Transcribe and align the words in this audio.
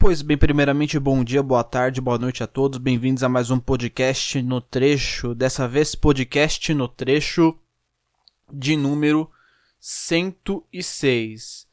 Pois 0.00 0.22
bem, 0.22 0.38
primeiramente, 0.38 0.98
bom 0.98 1.22
dia, 1.22 1.42
boa 1.42 1.62
tarde, 1.62 2.00
boa 2.00 2.16
noite 2.16 2.42
a 2.42 2.46
todos. 2.46 2.78
Bem-vindos 2.78 3.22
a 3.22 3.28
mais 3.28 3.50
um 3.50 3.60
podcast 3.60 4.40
no 4.40 4.58
trecho. 4.58 5.34
Dessa 5.34 5.68
vez, 5.68 5.94
podcast 5.94 6.72
no 6.72 6.88
trecho 6.88 7.54
de 8.50 8.78
número 8.78 9.30
106. 9.78 11.68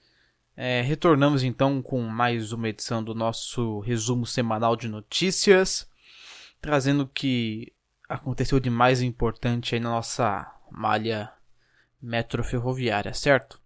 É, 0.57 0.81
retornamos 0.81 1.41
então 1.41 1.81
com 1.81 2.01
mais 2.01 2.51
uma 2.51 2.67
edição 2.67 3.01
do 3.01 3.15
nosso 3.15 3.79
resumo 3.79 4.25
semanal 4.25 4.75
de 4.75 4.89
notícias, 4.89 5.89
trazendo 6.59 7.03
o 7.03 7.07
que 7.07 7.71
aconteceu 8.09 8.59
de 8.59 8.69
mais 8.69 9.01
importante 9.01 9.73
aí 9.73 9.79
na 9.79 9.91
nossa 9.91 10.53
malha 10.69 11.31
metroferroviária, 12.01 13.13
certo? 13.13 13.57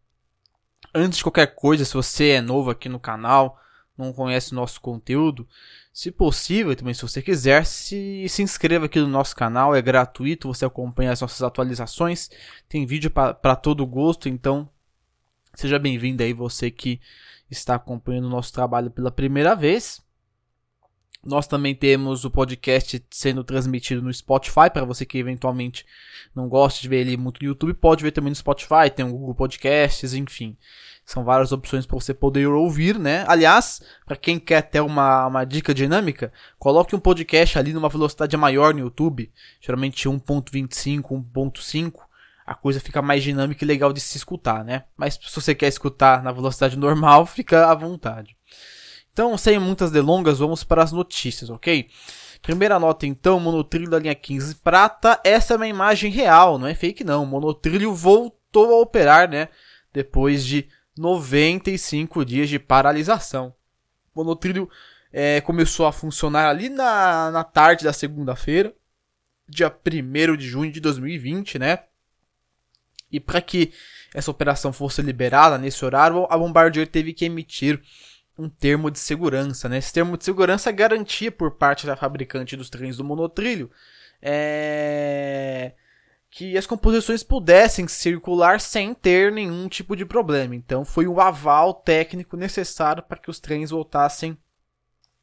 Antes 0.94 1.18
de 1.18 1.24
qualquer 1.24 1.56
coisa, 1.56 1.84
se 1.84 1.96
você 1.96 2.34
é 2.34 2.42
novo 2.42 2.70
aqui 2.70 2.88
no 2.88 3.00
canal, 3.00 3.60
não 4.02 4.14
conhece 4.14 4.52
o 4.52 4.56
nosso 4.56 4.82
conteúdo, 4.82 5.48
se 5.94 6.12
possível, 6.12 6.76
também 6.76 6.94
se 6.94 7.02
você 7.02 7.22
quiser, 7.22 7.66
se, 7.66 8.26
se 8.28 8.42
inscreva 8.42 8.86
aqui 8.86 9.00
no 9.00 9.08
nosso 9.08 9.36
canal, 9.36 9.76
é 9.76 9.82
gratuito, 9.82 10.48
você 10.48 10.66
acompanha 10.66 11.12
as 11.12 11.22
nossas 11.22 11.42
atualizações, 11.42 12.30
tem 12.68 12.86
vídeo 12.86 13.12
para 13.12 13.56
todo 13.56 13.86
gosto, 13.86 14.30
então 14.30 14.70
seja 15.54 15.78
bem-vindo 15.78 16.24
aí 16.24 16.34
você 16.34 16.72
que 16.72 17.00
está 17.50 17.76
acompanhando 17.76 18.26
o 18.26 18.30
nosso 18.30 18.54
trabalho 18.54 18.90
pela 18.90 19.12
primeira 19.12 19.56
vez. 19.56 20.02
Nós 21.24 21.46
também 21.46 21.76
temos 21.76 22.26
o 22.26 22.32
podcast 22.32 23.06
sendo 23.12 23.44
transmitido 23.44 24.02
no 24.02 24.12
Spotify, 24.12 24.72
para 24.74 24.86
você 24.86 25.06
que 25.06 25.20
eventualmente 25.20 25.86
não 26.36 26.50
gosta 26.50 26.82
de 26.82 26.90
ver 26.90 27.02
ele 27.02 27.16
muito 27.16 27.40
no 27.42 27.48
YouTube, 27.50 27.76
pode 27.76 28.04
ver 28.04 28.12
também 28.12 28.32
no 28.32 28.36
Spotify, 28.36 28.90
tem 28.94 29.06
o 29.06 29.12
Google 29.12 29.36
Podcasts, 29.36 30.16
enfim. 30.16 30.58
São 31.06 31.24
várias 31.24 31.52
opções 31.52 31.86
para 31.86 32.00
você 32.00 32.14
poder 32.14 32.48
ouvir, 32.48 32.98
né? 32.98 33.24
Aliás, 33.28 33.82
para 34.06 34.16
quem 34.16 34.40
quer 34.40 34.62
ter 34.64 34.80
uma, 34.80 35.28
uma 35.28 35.44
dica 35.44 35.74
dinâmica, 35.74 36.32
coloque 36.58 36.96
um 36.96 37.00
podcast 37.00 37.60
ali 37.60 37.74
numa 37.74 37.90
velocidade 37.90 38.36
maior 38.36 38.74
no 38.74 38.80
YouTube, 38.80 39.32
geralmente 39.60 40.08
1.25, 40.08 41.02
1.5, 41.02 41.94
a 42.46 42.56
coisa 42.56 42.80
fica 42.80 43.02
mais 43.02 43.24
dinâmica 43.24 43.64
e 43.64 43.68
legal 43.68 43.94
de 43.94 44.00
se 44.00 44.18
escutar, 44.18 44.66
né? 44.66 44.86
Mas 44.98 45.20
se 45.22 45.36
você 45.36 45.54
quer 45.54 45.68
escutar 45.68 46.24
na 46.24 46.32
velocidade 46.32 46.78
normal, 46.78 47.26
fica 47.28 47.70
à 47.70 47.76
vontade. 47.76 48.36
Então, 49.14 49.38
sem 49.38 49.60
muitas 49.60 49.92
delongas, 49.92 50.40
vamos 50.40 50.64
para 50.64 50.84
as 50.84 50.92
notícias, 50.92 51.50
ok? 51.50 51.90
Primeira 52.42 52.80
nota 52.80 53.06
então, 53.06 53.40
monotrilho 53.40 53.90
da 53.90 54.00
linha 54.00 54.16
15 54.16 54.56
prata. 54.56 55.20
Essa 55.24 55.54
é 55.54 55.58
uma 55.58 55.68
imagem 55.68 56.12
real, 56.12 56.58
não 56.58 56.68
é 56.68 56.74
fake 56.74 57.04
não. 57.04 57.24
O 57.24 57.28
monotrilho 57.28 57.94
voltou 57.94 58.74
a 58.74 58.82
operar, 58.82 59.30
né? 59.30 59.50
Depois 59.94 60.46
de 60.46 60.68
95 60.98 62.26
dias 62.26 62.50
de 62.50 62.58
paralisação. 62.58 63.54
O 64.14 64.20
monotrilho 64.20 64.70
é, 65.12 65.42
começou 65.42 65.86
a 65.86 65.92
funcionar 65.92 66.50
ali 66.50 66.70
na, 66.70 67.30
na 67.32 67.44
tarde 67.44 67.84
da 67.84 67.94
segunda-feira, 67.94 68.74
dia 69.48 69.70
1 69.70 70.38
de 70.38 70.48
junho 70.48 70.72
de 70.72 70.80
2020, 70.80 71.60
né? 71.60 71.80
E 73.12 73.20
para 73.20 73.42
que 73.42 73.74
essa 74.14 74.32
operação 74.32 74.72
fosse 74.72 75.02
liberada 75.02 75.58
nesse 75.58 75.84
horário, 75.84 76.26
a 76.30 76.38
Bombardier 76.38 76.88
teve 76.88 77.14
que 77.14 77.26
emitir 77.26 77.82
um 78.42 78.50
termo 78.50 78.90
de 78.90 79.00
segurança. 79.00 79.70
Né? 79.70 79.78
Esse 79.78 79.94
termo 79.94 80.18
de 80.18 80.26
segurança 80.26 80.72
garantia 80.72 81.32
por 81.32 81.52
parte 81.52 81.86
da 81.86 81.96
fabricante 81.96 82.58
dos 82.58 82.70
trens 82.70 82.98
do 82.98 83.04
monotrilho 83.04 83.70
é... 84.22 85.74
que 86.30 86.58
as 86.58 86.66
composições 86.66 87.24
pudessem 87.24 87.88
circular 87.88 88.60
sem 88.60 88.94
ter 88.94 89.32
nenhum 89.32 89.70
tipo 89.70 89.96
de 89.96 90.06
problema. 90.06 90.56
Então 90.56 90.84
foi 90.84 91.08
o 91.08 91.22
aval 91.22 91.74
técnico 91.74 92.36
necessário 92.36 93.04
para 93.04 93.20
que 93.20 93.30
os 93.30 93.40
trens 93.40 93.70
voltassem 93.70 94.38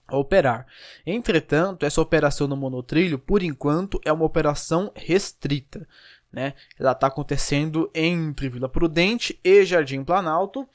a 0.06 0.16
operar. 0.16 0.66
Entretanto, 1.05 1.84
essa 1.84 2.00
operação 2.00 2.47
no 2.47 2.56
monotrilho, 2.56 3.19
por 3.19 3.42
enquanto, 3.42 4.00
é 4.05 4.12
uma 4.12 4.25
operação 4.25 4.91
restrita. 4.94 5.86
Né? 6.32 6.55
Ela 6.78 6.92
está 6.92 7.09
acontecendo 7.09 7.91
entre 7.94 8.48
Vila 8.48 8.69
Prudente 8.69 9.38
e 9.42 9.65
Jardim 9.65 10.04
Planalto 10.04 10.66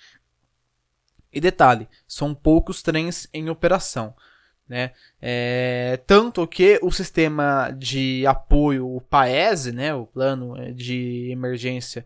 e 1.33 1.41
detalhe, 1.41 1.87
são 2.07 2.33
poucos 2.33 2.81
trens 2.81 3.27
em 3.33 3.49
operação. 3.49 4.13
Né? 4.67 4.91
É, 5.21 5.99
tanto 6.07 6.47
que 6.47 6.79
o 6.81 6.91
sistema 6.91 7.69
de 7.71 8.25
apoio, 8.25 8.87
o 8.87 9.01
PAESE, 9.01 9.71
né, 9.71 9.93
o 9.93 10.05
plano 10.05 10.57
é, 10.57 10.71
de 10.71 11.29
emergência 11.31 12.05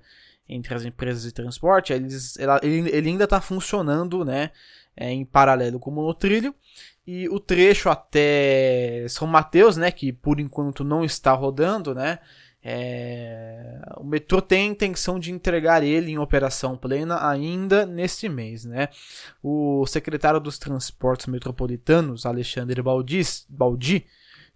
entre 0.49 0.73
as 0.73 0.83
empresas 0.83 1.23
de 1.23 1.31
transporte, 1.31 1.93
eles, 1.93 2.37
ele, 2.63 2.89
ele 2.89 3.09
ainda 3.09 3.25
está 3.25 3.39
funcionando 3.39 4.25
né, 4.25 4.51
é, 4.95 5.11
em 5.11 5.23
paralelo 5.23 5.79
com 5.79 5.91
o 5.91 5.93
monotrilho. 5.93 6.55
E 7.05 7.29
o 7.29 7.39
trecho 7.39 7.89
até 7.89 9.05
São 9.07 9.27
Mateus, 9.27 9.77
né, 9.77 9.91
que 9.91 10.11
por 10.11 10.39
enquanto 10.39 10.83
não 10.83 11.05
está 11.05 11.31
rodando, 11.31 11.95
né, 11.95 12.19
é, 12.63 13.79
o 13.97 14.03
metrô 14.03 14.41
tem 14.41 14.67
a 14.67 14.71
intenção 14.71 15.19
de 15.19 15.31
entregar 15.31 15.83
ele 15.83 16.11
em 16.11 16.17
operação 16.17 16.75
plena 16.75 17.27
ainda 17.27 17.85
neste 17.85 18.27
mês. 18.27 18.65
Né? 18.65 18.89
O 19.41 19.85
secretário 19.85 20.39
dos 20.39 20.57
Transportes 20.57 21.27
Metropolitanos, 21.27 22.25
Alexandre 22.25 22.81
Baldi, 22.81 24.05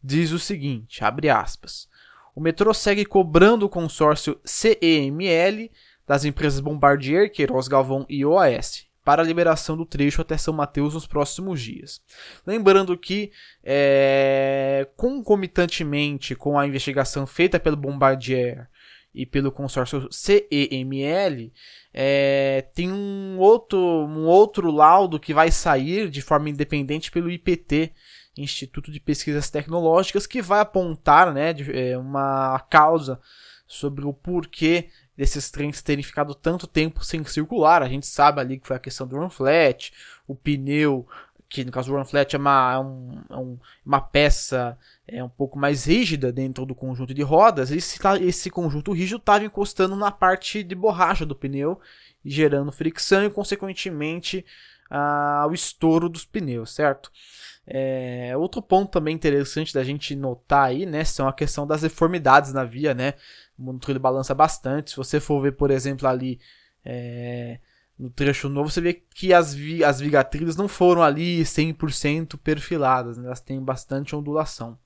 diz 0.03 0.31
o 0.31 0.39
seguinte, 0.39 1.03
abre 1.03 1.29
aspas, 1.29 1.87
o 2.35 2.41
metrô 2.41 2.73
segue 2.73 3.05
cobrando 3.05 3.65
o 3.65 3.69
consórcio 3.69 4.39
CEML 4.43 5.69
das 6.07 6.25
empresas 6.25 6.59
Bombardier, 6.59 7.31
Queiroz 7.31 7.67
Galvão 7.67 8.05
e 8.09 8.25
OAS 8.25 8.90
para 9.03 9.21
a 9.21 9.25
liberação 9.25 9.75
do 9.75 9.85
trecho 9.85 10.21
até 10.21 10.37
São 10.37 10.53
Mateus 10.53 10.93
nos 10.93 11.07
próximos 11.07 11.61
dias. 11.61 12.01
Lembrando 12.45 12.97
que, 12.97 13.31
é, 13.63 14.87
concomitantemente 14.95 16.35
com 16.35 16.57
a 16.57 16.67
investigação 16.67 17.25
feita 17.25 17.59
pelo 17.59 17.77
Bombardier 17.77 18.69
e 19.13 19.25
pelo 19.25 19.51
consórcio 19.51 20.07
CEML, 20.11 21.51
é, 21.93 22.65
tem 22.73 22.91
um 22.91 23.37
outro, 23.39 23.77
um 23.79 24.25
outro 24.25 24.71
laudo 24.71 25.19
que 25.19 25.33
vai 25.33 25.51
sair 25.51 26.09
de 26.09 26.21
forma 26.21 26.49
independente 26.49 27.11
pelo 27.11 27.29
IPT, 27.29 27.91
Instituto 28.37 28.91
de 28.91 28.99
Pesquisas 28.99 29.49
Tecnológicas, 29.49 30.25
que 30.25 30.41
vai 30.41 30.61
apontar 30.61 31.33
né, 31.33 31.51
de, 31.51 31.69
é, 31.77 31.97
uma 31.97 32.59
causa 32.69 33.19
sobre 33.67 34.05
o 34.05 34.13
porquê 34.13 34.89
desses 35.21 35.51
trens 35.51 35.83
terem 35.83 36.03
ficado 36.03 36.33
tanto 36.33 36.65
tempo 36.65 37.05
sem 37.05 37.23
circular. 37.25 37.83
A 37.83 37.87
gente 37.87 38.07
sabe 38.07 38.41
ali 38.41 38.57
que 38.57 38.65
foi 38.65 38.75
a 38.75 38.79
questão 38.79 39.05
do 39.05 39.15
run 39.15 39.29
flat, 39.29 39.93
o 40.27 40.33
pneu, 40.33 41.07
que 41.47 41.63
no 41.63 41.71
caso 41.71 41.91
do 41.91 41.95
run 41.95 42.03
flat 42.03 42.35
é 42.35 42.39
uma, 42.39 42.73
é 42.73 42.79
um, 42.79 43.21
é 43.29 43.35
um, 43.35 43.59
uma 43.85 44.01
peça 44.01 44.75
é 45.07 45.23
um 45.23 45.29
pouco 45.29 45.59
mais 45.59 45.85
rígida 45.85 46.31
dentro 46.31 46.65
do 46.65 46.73
conjunto 46.73 47.13
de 47.13 47.21
rodas. 47.21 47.69
Esse, 47.69 47.99
esse 48.21 48.49
conjunto 48.49 48.93
rígido 48.93 49.17
estava 49.17 49.45
encostando 49.45 49.95
na 49.95 50.09
parte 50.09 50.63
de 50.63 50.73
borracha 50.73 51.23
do 51.23 51.35
pneu, 51.35 51.79
gerando 52.25 52.71
fricção 52.71 53.23
e, 53.23 53.29
consequentemente, 53.29 54.43
ah, 54.89 55.45
o 55.47 55.53
estouro 55.53 56.09
dos 56.09 56.25
pneus, 56.25 56.73
certo? 56.73 57.11
É, 57.67 58.35
outro 58.35 58.59
ponto 58.59 58.89
também 58.89 59.13
interessante 59.13 59.71
da 59.71 59.83
gente 59.83 60.15
notar 60.15 60.69
aí, 60.69 60.83
né, 60.83 61.03
são 61.03 61.27
a 61.27 61.33
questão 61.33 61.67
das 61.67 61.81
deformidades 61.81 62.51
na 62.53 62.63
via, 62.63 62.95
né? 62.95 63.13
O 63.61 63.63
monotrilho 63.63 63.99
balança 63.99 64.33
bastante. 64.33 64.89
Se 64.89 64.97
você 64.97 65.19
for 65.19 65.39
ver, 65.39 65.51
por 65.51 65.69
exemplo, 65.69 66.07
ali 66.07 66.39
é, 66.83 67.59
no 67.97 68.09
trecho 68.09 68.49
novo, 68.49 68.71
você 68.71 68.81
vê 68.81 68.93
que 68.93 69.31
as, 69.31 69.53
vi 69.53 69.83
as 69.83 69.99
vigatrilhas 69.99 70.55
não 70.55 70.67
foram 70.67 71.03
ali 71.03 71.43
100% 71.43 72.39
perfiladas, 72.39 73.19
né? 73.19 73.27
elas 73.27 73.39
têm 73.39 73.63
bastante 73.63 74.15
ondulação. 74.15 74.79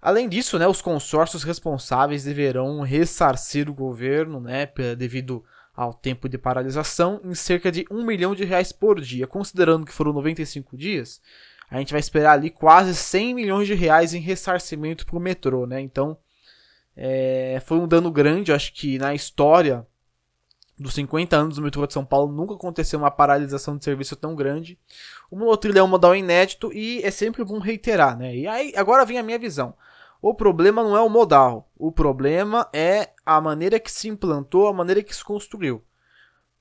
Além 0.00 0.26
disso, 0.26 0.58
né, 0.58 0.66
os 0.66 0.80
consórcios 0.80 1.42
responsáveis 1.42 2.24
deverão 2.24 2.80
ressarcir 2.80 3.68
o 3.68 3.74
governo, 3.74 4.40
né, 4.40 4.66
devido 4.96 5.44
ao 5.76 5.92
tempo 5.92 6.26
de 6.26 6.38
paralisação, 6.38 7.20
em 7.22 7.34
cerca 7.34 7.70
de 7.70 7.84
1 7.90 8.06
milhão 8.06 8.34
de 8.34 8.44
reais 8.44 8.72
por 8.72 8.98
dia. 8.98 9.26
Considerando 9.26 9.84
que 9.84 9.92
foram 9.92 10.14
95 10.14 10.74
dias, 10.74 11.20
a 11.70 11.78
gente 11.78 11.92
vai 11.92 12.00
esperar 12.00 12.32
ali 12.32 12.48
quase 12.48 12.94
100 12.94 13.34
milhões 13.34 13.66
de 13.66 13.74
reais 13.74 14.14
em 14.14 14.20
ressarcimento 14.20 15.04
para 15.04 15.18
o 15.18 15.20
metrô. 15.20 15.66
Né? 15.66 15.82
Então, 15.82 16.16
é, 16.96 17.62
foi 17.64 17.78
um 17.78 17.88
dano 17.88 18.10
grande, 18.10 18.52
acho 18.52 18.72
que 18.72 18.98
na 18.98 19.14
história 19.14 19.86
dos 20.78 20.94
50 20.94 21.36
anos 21.36 21.56
do 21.56 21.62
metrô 21.62 21.86
de 21.86 21.92
São 21.92 22.04
Paulo 22.04 22.32
nunca 22.32 22.54
aconteceu 22.54 22.98
uma 22.98 23.10
paralisação 23.10 23.76
de 23.76 23.84
serviço 23.84 24.16
tão 24.16 24.34
grande. 24.34 24.78
O 25.30 25.36
monotrilho 25.36 25.78
é 25.78 25.82
um 25.82 25.86
modal 25.86 26.16
inédito 26.16 26.72
e 26.72 27.02
é 27.04 27.10
sempre 27.10 27.44
bom 27.44 27.58
reiterar, 27.58 28.16
né? 28.16 28.34
E 28.34 28.46
aí 28.46 28.72
agora 28.74 29.04
vem 29.04 29.18
a 29.18 29.22
minha 29.22 29.38
visão. 29.38 29.74
O 30.22 30.34
problema 30.34 30.82
não 30.82 30.96
é 30.96 31.00
o 31.00 31.08
modal, 31.08 31.70
o 31.78 31.92
problema 31.92 32.68
é 32.72 33.10
a 33.24 33.40
maneira 33.40 33.78
que 33.78 33.90
se 33.90 34.08
implantou, 34.08 34.68
a 34.68 34.72
maneira 34.72 35.02
que 35.02 35.14
se 35.14 35.24
construiu, 35.24 35.82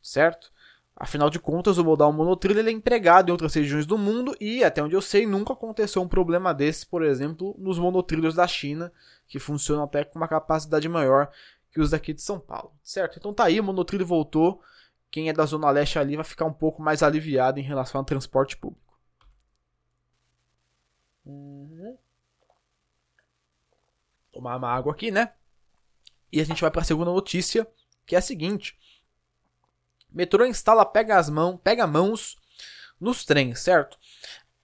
certo? 0.02 0.52
Afinal 1.00 1.30
de 1.30 1.40
contas, 1.40 1.78
o 1.78 1.86
modal 1.86 2.12
monotrilho 2.12 2.60
é 2.60 2.72
empregado 2.72 3.30
em 3.30 3.32
outras 3.32 3.54
regiões 3.54 3.86
do 3.86 3.98
mundo 3.98 4.36
e, 4.38 4.66
até 4.66 4.84
onde 4.84 4.96
eu 4.96 5.02
sei, 5.02 5.26
nunca 5.26 5.54
aconteceu 5.54 6.02
um 6.02 6.08
problema 6.10 6.54
desse, 6.54 6.86
por 6.86 7.02
exemplo, 7.04 7.56
nos 7.58 7.80
monotrilhos 7.80 8.36
da 8.36 8.46
China, 8.46 8.92
que 9.26 9.40
funcionam 9.40 9.86
até 9.86 10.04
com 10.04 10.20
uma 10.20 10.28
capacidade 10.28 10.90
maior 10.90 11.32
que 11.72 11.80
os 11.80 11.92
daqui 11.92 12.14
de 12.14 12.22
São 12.22 12.38
Paulo, 12.38 12.74
certo? 12.84 13.18
Então 13.18 13.34
tá 13.34 13.46
aí, 13.46 13.62
o 13.62 13.64
monotrilho 13.64 14.06
voltou. 14.06 14.62
Quem 15.10 15.30
é 15.30 15.34
da 15.34 15.46
Zona 15.46 15.72
Leste 15.72 15.98
ali 15.98 16.18
vai 16.18 16.26
ficar 16.26 16.44
um 16.44 16.54
pouco 16.54 16.82
mais 16.82 17.02
aliviado 17.02 17.62
em 17.62 17.64
relação 17.64 18.00
ao 18.00 18.06
transporte 18.06 18.58
público. 18.58 19.00
Uhum. 21.26 21.98
Tomar 24.34 24.58
uma 24.58 24.70
água 24.70 24.92
aqui, 24.92 25.12
né? 25.12 25.32
E 26.30 26.42
a 26.42 26.44
gente 26.44 26.62
vai 26.62 26.70
para 26.70 26.82
a 26.82 26.86
segunda 26.86 27.12
notícia, 27.12 27.66
que 28.06 28.16
é 28.16 28.20
a 28.20 28.22
seguinte: 28.22 28.78
metrô 30.12 30.46
instala 30.46 30.86
pega 30.86 31.18
as 31.18 31.30
mãos, 31.30 31.60
pega 31.64 31.88
mãos 31.88 32.38
nos 33.00 33.26
trens, 33.26 33.60
certo? 33.60 33.98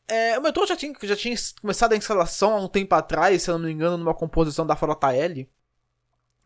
É, 0.07 0.37
o 0.37 0.41
metrô 0.41 0.65
já 0.65 0.75
tinha, 0.75 0.93
já 1.03 1.15
tinha 1.15 1.35
começado 1.61 1.93
a 1.93 1.97
instalação 1.97 2.53
há 2.53 2.59
um 2.59 2.67
tempo 2.67 2.93
atrás, 2.93 3.41
se 3.41 3.49
eu 3.49 3.57
não 3.57 3.65
me 3.65 3.73
engano, 3.73 3.97
numa 3.97 4.13
composição 4.13 4.65
da 4.65 4.75
Frota 4.75 5.13
L. 5.13 5.49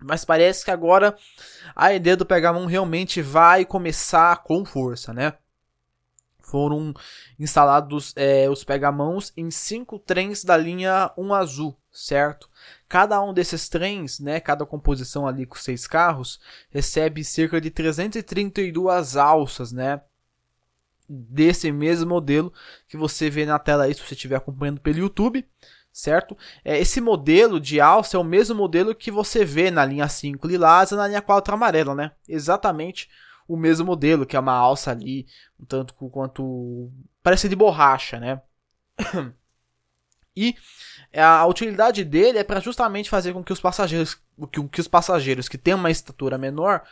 Mas 0.02 0.24
parece 0.24 0.64
que 0.64 0.72
agora 0.72 1.18
a 1.76 1.94
ideia 1.94 2.16
do 2.16 2.26
Pegamon 2.26 2.66
realmente 2.66 3.22
vai 3.22 3.66
começar 3.66 4.44
com 4.44 4.64
força, 4.64 5.14
né? 5.14 5.34
Foram 6.40 6.94
instalados 7.38 8.14
é, 8.16 8.50
os 8.50 8.64
Pegamãos 8.64 9.34
em 9.36 9.52
cinco 9.52 10.00
trens 10.00 10.44
da 10.44 10.56
linha 10.56 11.12
1 11.18 11.34
azul, 11.34 11.78
certo? 11.92 12.50
Cada 12.90 13.22
um 13.22 13.34
desses 13.34 13.70
trens, 13.70 14.20
né, 14.20 14.40
cada 14.40 14.66
composição 14.66 15.28
ali 15.28 15.46
com 15.46 15.56
seis 15.56 15.88
carros, 15.88 16.40
recebe 16.70 17.24
cerca 17.24 17.62
de 17.62 17.70
332 17.70 19.16
alças, 19.16 19.72
né? 19.72 20.02
Desse 21.08 21.72
mesmo 21.72 22.10
modelo 22.10 22.52
que 22.88 22.98
você 22.98 23.30
vê 23.30 23.46
na 23.46 23.58
tela 23.60 23.84
aí, 23.84 23.94
se 23.94 24.02
você 24.02 24.14
estiver 24.14 24.36
acompanhando 24.36 24.82
pelo 24.82 25.00
YouTube 25.00 25.48
certo? 25.92 26.38
É, 26.64 26.78
esse 26.80 27.02
modelo 27.02 27.60
de 27.60 27.82
alça 27.82 28.16
é 28.16 28.20
o 28.20 28.24
mesmo 28.24 28.56
modelo 28.56 28.96
que 28.96 29.12
você 29.12 29.44
vê 29.44 29.70
na 29.70 29.84
linha 29.86 30.08
5 30.08 30.48
lilás 30.48 30.92
e 30.92 30.96
na 30.96 31.08
linha 31.08 31.22
4 31.22 31.54
amarela, 31.54 31.94
né? 31.96 32.12
Exatamente 32.28 33.10
o 33.48 33.58
mesmo 33.58 33.86
modelo, 33.86 34.26
que 34.26 34.36
é 34.36 34.40
uma 34.40 34.54
alça 34.54 34.92
ali, 34.92 35.26
um 35.60 35.66
tanto 35.66 35.94
quanto 35.96 36.92
parece 37.24 37.50
de 37.50 37.56
borracha, 37.56 38.20
né? 38.20 38.42
e 40.40 40.56
a 41.14 41.46
utilidade 41.46 42.04
dele 42.06 42.38
é 42.38 42.44
para 42.44 42.60
justamente 42.60 43.10
fazer 43.10 43.34
com 43.34 43.44
que 43.44 43.52
os 43.52 43.60
passageiros, 43.60 44.16
que, 44.52 44.64
que 44.70 44.80
os 44.80 44.88
passageiros 44.88 45.50
que 45.50 45.58
têm 45.58 45.74
uma 45.74 45.92
estatura 45.92 46.38
menor 46.38 46.84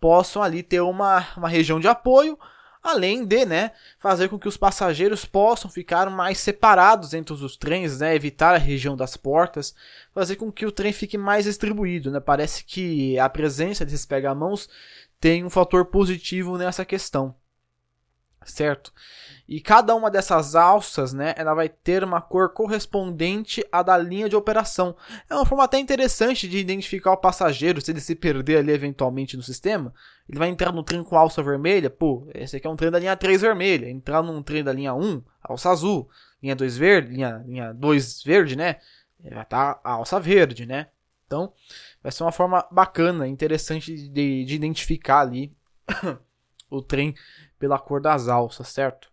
possam 0.00 0.42
ali 0.42 0.62
ter 0.62 0.80
uma, 0.80 1.26
uma 1.36 1.48
região 1.48 1.80
de 1.80 1.88
apoio 1.88 2.38
além 2.82 3.24
de 3.24 3.44
né, 3.44 3.72
fazer 3.98 4.28
com 4.28 4.38
que 4.38 4.48
os 4.48 4.56
passageiros 4.56 5.24
possam 5.24 5.70
ficar 5.70 6.08
mais 6.08 6.38
separados 6.38 7.12
entre 7.12 7.34
os 7.34 7.56
trens, 7.56 8.00
né, 8.00 8.14
evitar 8.14 8.54
a 8.54 8.58
região 8.58 8.96
das 8.96 9.16
portas, 9.16 9.74
fazer 10.14 10.36
com 10.36 10.50
que 10.50 10.64
o 10.64 10.72
trem 10.72 10.92
fique 10.92 11.18
mais 11.18 11.44
distribuído. 11.44 12.10
Né? 12.10 12.20
Parece 12.20 12.64
que 12.64 13.18
a 13.18 13.28
presença 13.28 13.84
desses 13.84 14.06
pegamãos 14.06 14.68
tem 15.20 15.44
um 15.44 15.50
fator 15.50 15.84
positivo 15.86 16.56
nessa 16.56 16.84
questão 16.84 17.34
certo? 18.44 18.92
E 19.48 19.60
cada 19.60 19.94
uma 19.94 20.10
dessas 20.10 20.54
alças, 20.54 21.12
né, 21.12 21.34
ela 21.36 21.54
vai 21.54 21.68
ter 21.68 22.04
uma 22.04 22.20
cor 22.20 22.50
correspondente 22.52 23.64
à 23.70 23.82
da 23.82 23.98
linha 23.98 24.28
de 24.28 24.36
operação. 24.36 24.96
É 25.28 25.34
uma 25.34 25.44
forma 25.44 25.64
até 25.64 25.78
interessante 25.78 26.48
de 26.48 26.58
identificar 26.58 27.12
o 27.12 27.16
passageiro, 27.16 27.80
se 27.80 27.90
ele 27.90 28.00
se 28.00 28.14
perder 28.14 28.58
ali 28.58 28.72
eventualmente 28.72 29.36
no 29.36 29.42
sistema, 29.42 29.92
ele 30.28 30.38
vai 30.38 30.48
entrar 30.48 30.72
no 30.72 30.82
trem 30.82 31.02
com 31.02 31.16
alça 31.16 31.42
vermelha, 31.42 31.90
pô, 31.90 32.28
esse 32.34 32.56
aqui 32.56 32.66
é 32.66 32.70
um 32.70 32.76
trem 32.76 32.90
da 32.90 32.98
linha 32.98 33.16
3 33.16 33.40
vermelha, 33.40 33.90
entrar 33.90 34.22
num 34.22 34.42
trem 34.42 34.62
da 34.62 34.72
linha 34.72 34.94
1, 34.94 35.22
alça 35.42 35.70
azul, 35.70 36.08
linha 36.42 36.54
2 36.54 36.76
verde, 36.76 37.12
linha, 37.12 37.42
linha 37.46 37.72
2 37.72 38.22
verde, 38.22 38.56
né, 38.56 38.76
vai 39.22 39.42
estar 39.42 39.74
tá 39.74 39.80
a 39.82 39.92
alça 39.92 40.18
verde, 40.18 40.64
né? 40.64 40.88
Então, 41.26 41.52
vai 42.02 42.10
ser 42.10 42.24
uma 42.24 42.32
forma 42.32 42.66
bacana, 42.72 43.28
interessante 43.28 43.94
de, 43.94 44.44
de 44.44 44.54
identificar 44.54 45.20
ali 45.20 45.52
o 46.68 46.82
trem 46.82 47.14
pela 47.60 47.78
cor 47.78 48.00
das 48.00 48.26
alças, 48.26 48.68
certo? 48.68 49.12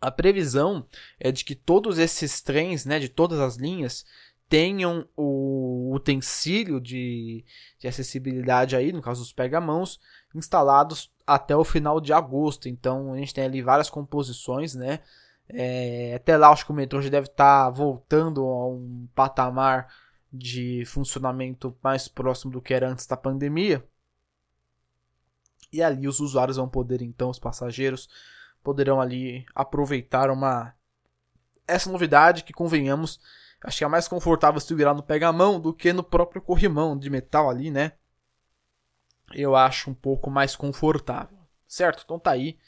A 0.00 0.10
previsão 0.10 0.84
é 1.20 1.30
de 1.30 1.44
que 1.44 1.54
todos 1.54 1.98
esses 1.98 2.40
trens, 2.40 2.84
né, 2.84 2.98
de 2.98 3.08
todas 3.08 3.38
as 3.38 3.54
linhas, 3.54 4.04
tenham 4.48 5.06
o 5.16 5.92
utensílio 5.94 6.80
de, 6.80 7.44
de 7.78 7.86
acessibilidade 7.86 8.74
aí, 8.74 8.92
no 8.92 9.00
caso 9.00 9.22
os 9.22 9.32
pegamãos, 9.32 10.00
instalados 10.34 11.12
até 11.26 11.54
o 11.56 11.64
final 11.64 12.00
de 12.00 12.12
agosto. 12.12 12.68
Então 12.68 13.12
a 13.12 13.18
gente 13.18 13.32
tem 13.32 13.44
ali 13.44 13.62
várias 13.62 13.88
composições, 13.88 14.74
né? 14.74 15.00
É, 15.48 16.14
até 16.14 16.36
lá 16.36 16.48
acho 16.50 16.64
que 16.64 16.72
o 16.72 16.74
metrô 16.74 17.00
já 17.00 17.10
deve 17.10 17.28
estar 17.28 17.64
tá 17.64 17.70
voltando 17.70 18.42
a 18.42 18.68
um 18.68 19.06
patamar 19.14 19.88
de 20.32 20.84
funcionamento 20.86 21.76
mais 21.82 22.08
próximo 22.08 22.50
do 22.50 22.60
que 22.60 22.72
era 22.72 22.90
antes 22.90 23.06
da 23.06 23.16
pandemia. 23.16 23.84
E 25.72 25.82
ali 25.82 26.06
os 26.06 26.20
usuários 26.20 26.56
vão 26.56 26.68
poder, 26.68 27.00
então, 27.02 27.30
os 27.30 27.38
passageiros 27.38 28.08
poderão 28.62 29.00
ali 29.00 29.44
aproveitar 29.54 30.30
uma 30.30 30.74
essa 31.66 31.90
novidade 31.90 32.44
que 32.44 32.52
convenhamos, 32.52 33.20
acho 33.62 33.78
que 33.78 33.84
é 33.84 33.88
mais 33.88 34.08
confortável 34.08 34.60
segurar 34.60 34.94
no 34.94 35.02
pega-mão 35.02 35.60
do 35.60 35.72
que 35.72 35.92
no 35.92 36.02
próprio 36.02 36.42
corrimão 36.42 36.98
de 36.98 37.08
metal 37.08 37.48
ali, 37.48 37.70
né? 37.70 37.92
Eu 39.32 39.56
acho 39.56 39.90
um 39.90 39.94
pouco 39.94 40.30
mais 40.30 40.54
confortável, 40.54 41.38
certo? 41.66 42.02
Então 42.04 42.18
tá 42.18 42.32
aí 42.32 42.58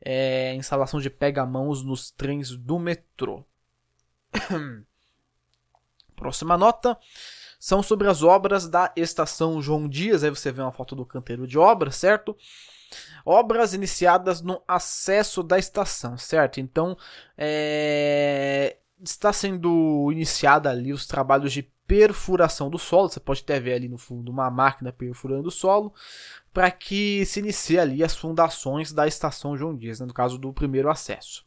é, 0.00 0.54
instalação 0.54 1.00
de 1.00 1.08
pega-mãos 1.08 1.82
nos 1.82 2.10
trens 2.10 2.50
do 2.50 2.78
metrô. 2.78 3.44
Próxima 6.14 6.58
nota 6.58 6.98
são 7.66 7.82
sobre 7.82 8.06
as 8.06 8.22
obras 8.22 8.68
da 8.68 8.92
estação 8.94 9.60
João 9.60 9.88
Dias. 9.88 10.22
Aí 10.22 10.30
você 10.30 10.52
vê 10.52 10.62
uma 10.62 10.70
foto 10.70 10.94
do 10.94 11.04
canteiro 11.04 11.48
de 11.48 11.58
obras, 11.58 11.96
certo? 11.96 12.36
Obras 13.24 13.74
iniciadas 13.74 14.40
no 14.40 14.62
acesso 14.68 15.42
da 15.42 15.58
estação, 15.58 16.16
certo? 16.16 16.60
Então, 16.60 16.96
é... 17.36 18.76
está 19.02 19.32
sendo 19.32 20.08
iniciada 20.12 20.70
ali 20.70 20.92
os 20.92 21.08
trabalhos 21.08 21.52
de 21.52 21.62
perfuração 21.88 22.70
do 22.70 22.78
solo. 22.78 23.08
Você 23.08 23.18
pode 23.18 23.40
até 23.42 23.58
ver 23.58 23.72
ali 23.72 23.88
no 23.88 23.98
fundo 23.98 24.30
uma 24.30 24.48
máquina 24.48 24.92
perfurando 24.92 25.48
o 25.48 25.50
solo 25.50 25.92
para 26.54 26.70
que 26.70 27.26
se 27.26 27.40
inicie 27.40 27.80
ali 27.80 28.04
as 28.04 28.14
fundações 28.14 28.92
da 28.92 29.08
estação 29.08 29.56
João 29.56 29.76
Dias, 29.76 29.98
né? 29.98 30.06
no 30.06 30.14
caso 30.14 30.38
do 30.38 30.52
primeiro 30.52 30.88
acesso. 30.88 31.44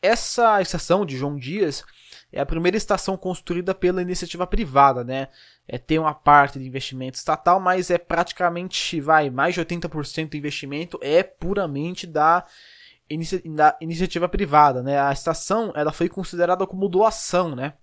Essa 0.00 0.62
estação 0.62 1.04
de 1.04 1.16
João 1.16 1.36
Dias 1.36 1.84
é 2.32 2.40
a 2.40 2.46
primeira 2.46 2.76
estação 2.76 3.16
construída 3.16 3.74
pela 3.74 4.02
iniciativa 4.02 4.46
privada, 4.46 5.02
né? 5.02 5.28
É, 5.66 5.78
tem 5.78 5.98
uma 5.98 6.14
parte 6.14 6.58
de 6.58 6.66
investimento 6.66 7.18
estatal, 7.18 7.58
mas 7.58 7.90
é 7.90 7.98
praticamente, 7.98 9.00
vai, 9.00 9.30
mais 9.30 9.54
de 9.54 9.60
80% 9.60 10.30
do 10.30 10.36
investimento 10.36 10.98
é 11.02 11.22
puramente 11.22 12.06
da, 12.06 12.44
inicia 13.08 13.42
da 13.44 13.76
iniciativa 13.80 14.28
privada, 14.28 14.82
né? 14.82 15.00
A 15.00 15.12
estação, 15.12 15.72
ela 15.74 15.92
foi 15.92 16.08
considerada 16.08 16.66
como 16.66 16.88
doação, 16.88 17.56
né? 17.56 17.74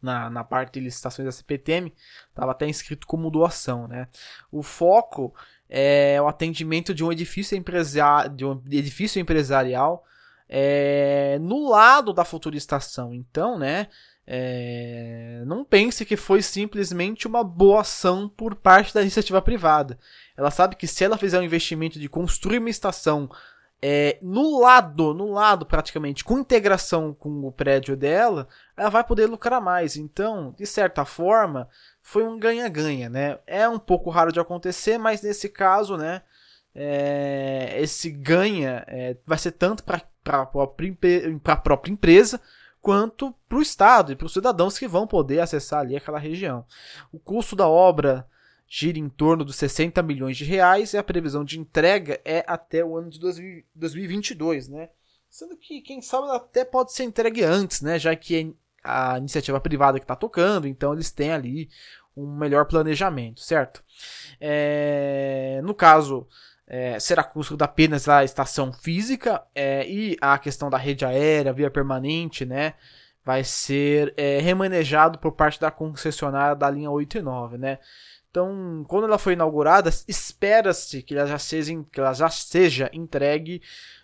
Na, 0.00 0.30
na 0.30 0.44
parte 0.44 0.74
de 0.74 0.80
licitações 0.80 1.26
da 1.26 1.32
CPTM, 1.32 1.92
estava 2.28 2.52
até 2.52 2.68
inscrito 2.68 3.06
como 3.06 3.30
doação, 3.30 3.88
né? 3.88 4.08
O 4.50 4.62
foco 4.62 5.34
é 5.68 6.20
o 6.22 6.28
atendimento 6.28 6.94
de 6.94 7.04
um 7.04 7.10
edifício, 7.10 7.56
empresa 7.56 8.28
de 8.28 8.44
um 8.44 8.62
edifício 8.70 9.20
empresarial 9.20 10.04
é, 10.48 11.38
no 11.40 11.68
lado 11.68 12.12
da 12.12 12.24
futura 12.24 12.56
estação. 12.56 13.12
Então, 13.14 13.58
né? 13.58 13.88
É, 14.28 15.44
não 15.46 15.64
pense 15.64 16.04
que 16.04 16.16
foi 16.16 16.42
simplesmente 16.42 17.28
uma 17.28 17.44
boa 17.44 17.82
ação 17.82 18.28
por 18.28 18.56
parte 18.56 18.92
da 18.92 19.00
iniciativa 19.00 19.40
privada. 19.40 19.96
Ela 20.36 20.50
sabe 20.50 20.74
que 20.74 20.88
se 20.88 21.04
ela 21.04 21.16
fizer 21.16 21.38
um 21.38 21.44
investimento 21.44 22.00
de 22.00 22.08
construir 22.08 22.58
uma 22.58 22.68
estação 22.68 23.30
é, 23.80 24.18
no 24.22 24.58
lado, 24.58 25.14
no 25.14 25.30
lado 25.30 25.64
praticamente, 25.64 26.24
com 26.24 26.38
integração 26.38 27.14
com 27.14 27.46
o 27.46 27.52
prédio 27.52 27.96
dela, 27.96 28.48
ela 28.76 28.88
vai 28.88 29.04
poder 29.04 29.26
lucrar 29.26 29.60
mais. 29.60 29.96
Então, 29.96 30.54
de 30.58 30.66
certa 30.66 31.04
forma, 31.04 31.68
foi 32.02 32.24
um 32.24 32.38
ganha-ganha, 32.38 33.08
né? 33.08 33.38
É 33.46 33.68
um 33.68 33.78
pouco 33.78 34.10
raro 34.10 34.32
de 34.32 34.40
acontecer, 34.40 34.98
mas 34.98 35.22
nesse 35.22 35.48
caso, 35.48 35.96
né? 35.96 36.22
É, 36.74 37.78
esse 37.80 38.10
ganha 38.10 38.84
é, 38.86 39.16
vai 39.24 39.38
ser 39.38 39.52
tanto 39.52 39.84
para 39.84 40.02
para 40.26 40.42
a 40.42 41.56
própria 41.56 41.92
empresa 41.92 42.40
quanto 42.82 43.32
para 43.48 43.58
o 43.58 43.62
Estado 43.62 44.10
e 44.10 44.16
para 44.16 44.26
os 44.26 44.32
cidadãos 44.32 44.76
que 44.76 44.88
vão 44.88 45.06
poder 45.06 45.38
acessar 45.38 45.80
ali 45.80 45.96
aquela 45.96 46.18
região. 46.18 46.66
O 47.12 47.18
custo 47.18 47.54
da 47.54 47.68
obra 47.68 48.26
gira 48.68 48.98
em 48.98 49.08
torno 49.08 49.44
dos 49.44 49.54
60 49.54 50.02
milhões 50.02 50.36
de 50.36 50.44
reais 50.44 50.92
e 50.92 50.98
a 50.98 51.04
previsão 51.04 51.44
de 51.44 51.60
entrega 51.60 52.20
é 52.24 52.44
até 52.48 52.84
o 52.84 52.96
ano 52.96 53.08
de 53.08 53.20
2022, 53.74 54.68
né? 54.68 54.90
Sendo 55.30 55.56
que, 55.56 55.80
quem 55.80 56.02
sabe, 56.02 56.28
até 56.30 56.64
pode 56.64 56.92
ser 56.92 57.04
entregue 57.04 57.44
antes, 57.44 57.80
né? 57.80 57.98
Já 57.98 58.16
que 58.16 58.36
é 58.36 58.52
a 58.82 59.18
iniciativa 59.18 59.60
privada 59.60 60.00
que 60.00 60.04
está 60.04 60.16
tocando, 60.16 60.66
então 60.66 60.92
eles 60.92 61.12
têm 61.12 61.30
ali 61.30 61.68
um 62.16 62.36
melhor 62.36 62.64
planejamento, 62.66 63.40
certo? 63.40 63.84
É... 64.40 65.60
No 65.62 65.74
caso 65.74 66.26
é, 66.66 66.98
será 66.98 67.22
construída 67.22 67.64
apenas 67.64 68.08
a 68.08 68.24
estação 68.24 68.72
física 68.72 69.42
é, 69.54 69.88
e 69.88 70.16
a 70.20 70.36
questão 70.38 70.68
da 70.68 70.76
rede 70.76 71.04
aérea, 71.04 71.52
via 71.52 71.70
permanente, 71.70 72.44
né? 72.44 72.74
Vai 73.24 73.44
ser 73.44 74.12
é, 74.16 74.38
remanejado 74.40 75.18
por 75.18 75.32
parte 75.32 75.60
da 75.60 75.70
concessionária 75.70 76.56
da 76.56 76.70
linha 76.70 76.90
8 76.90 77.18
e 77.18 77.22
9, 77.22 77.58
né? 77.58 77.78
Então, 78.30 78.84
quando 78.88 79.04
ela 79.04 79.18
foi 79.18 79.32
inaugurada, 79.32 79.90
espera-se 80.06 81.02
que 81.02 81.14
ela 81.14 81.26
já 81.26 81.38
seja, 81.38 81.72
que 81.90 82.00
ela 82.00 82.12
já 82.12 82.28
seja 82.28 82.90
entregue 82.92 83.62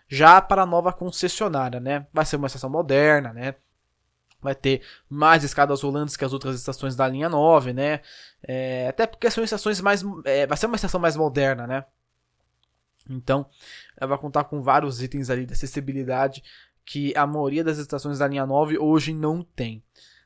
já 0.08 0.40
para 0.40 0.62
a 0.62 0.66
nova 0.66 0.92
concessionária, 0.92 1.80
né? 1.80 2.06
Vai 2.12 2.24
ser 2.24 2.36
uma 2.36 2.46
estação 2.46 2.70
moderna, 2.70 3.32
né? 3.32 3.54
vai 4.42 4.54
ter 4.56 4.82
mais 5.08 5.44
escadas 5.44 5.82
rolantes 5.82 6.16
que 6.16 6.24
as 6.24 6.32
outras 6.32 6.56
estações 6.56 6.96
da 6.96 7.06
linha 7.06 7.28
9, 7.28 7.72
né? 7.72 8.00
É, 8.42 8.88
até 8.88 9.06
porque 9.06 9.30
são 9.30 9.44
estações 9.44 9.80
mais. 9.80 10.04
É, 10.24 10.46
vai 10.46 10.56
ser 10.56 10.66
uma 10.66 10.76
estação 10.76 11.00
mais 11.00 11.16
moderna, 11.16 11.66
né? 11.66 11.84
Então, 13.08 13.46
ela 13.96 14.08
vai 14.08 14.18
contar 14.18 14.44
com 14.44 14.62
vários 14.62 15.02
itens 15.02 15.30
ali 15.30 15.46
de 15.46 15.52
acessibilidade 15.52 16.42
que 16.84 17.16
a 17.16 17.26
maioria 17.26 17.62
das 17.62 17.78
estações 17.78 18.18
da 18.18 18.26
linha 18.26 18.46
9 18.46 18.78
hoje 18.78 19.12
não 19.12 19.42
tem. 19.42 19.82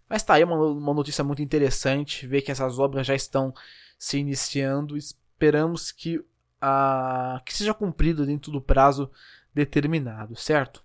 Mas 0.09 0.23
tá 0.23 0.35
aí 0.35 0.45
uma, 0.45 0.57
uma 0.57 0.95
notícia 0.95 1.25
muito 1.25 1.43
interessante, 1.43 2.27
ver 2.27 2.43
que 2.43 2.51
essas 2.51 2.79
obras 2.79 3.07
já 3.07 3.15
estão 3.15 3.53
se 3.99 4.19
iniciando. 4.19 4.97
Esperamos 4.97 5.91
que, 5.91 6.25
a, 6.61 7.41
que 7.45 7.53
seja 7.55 7.75
cumprido 7.75 8.25
dentro 8.25 8.53
do 8.53 8.61
prazo 8.61 9.11
determinado, 9.53 10.37
certo? 10.37 10.85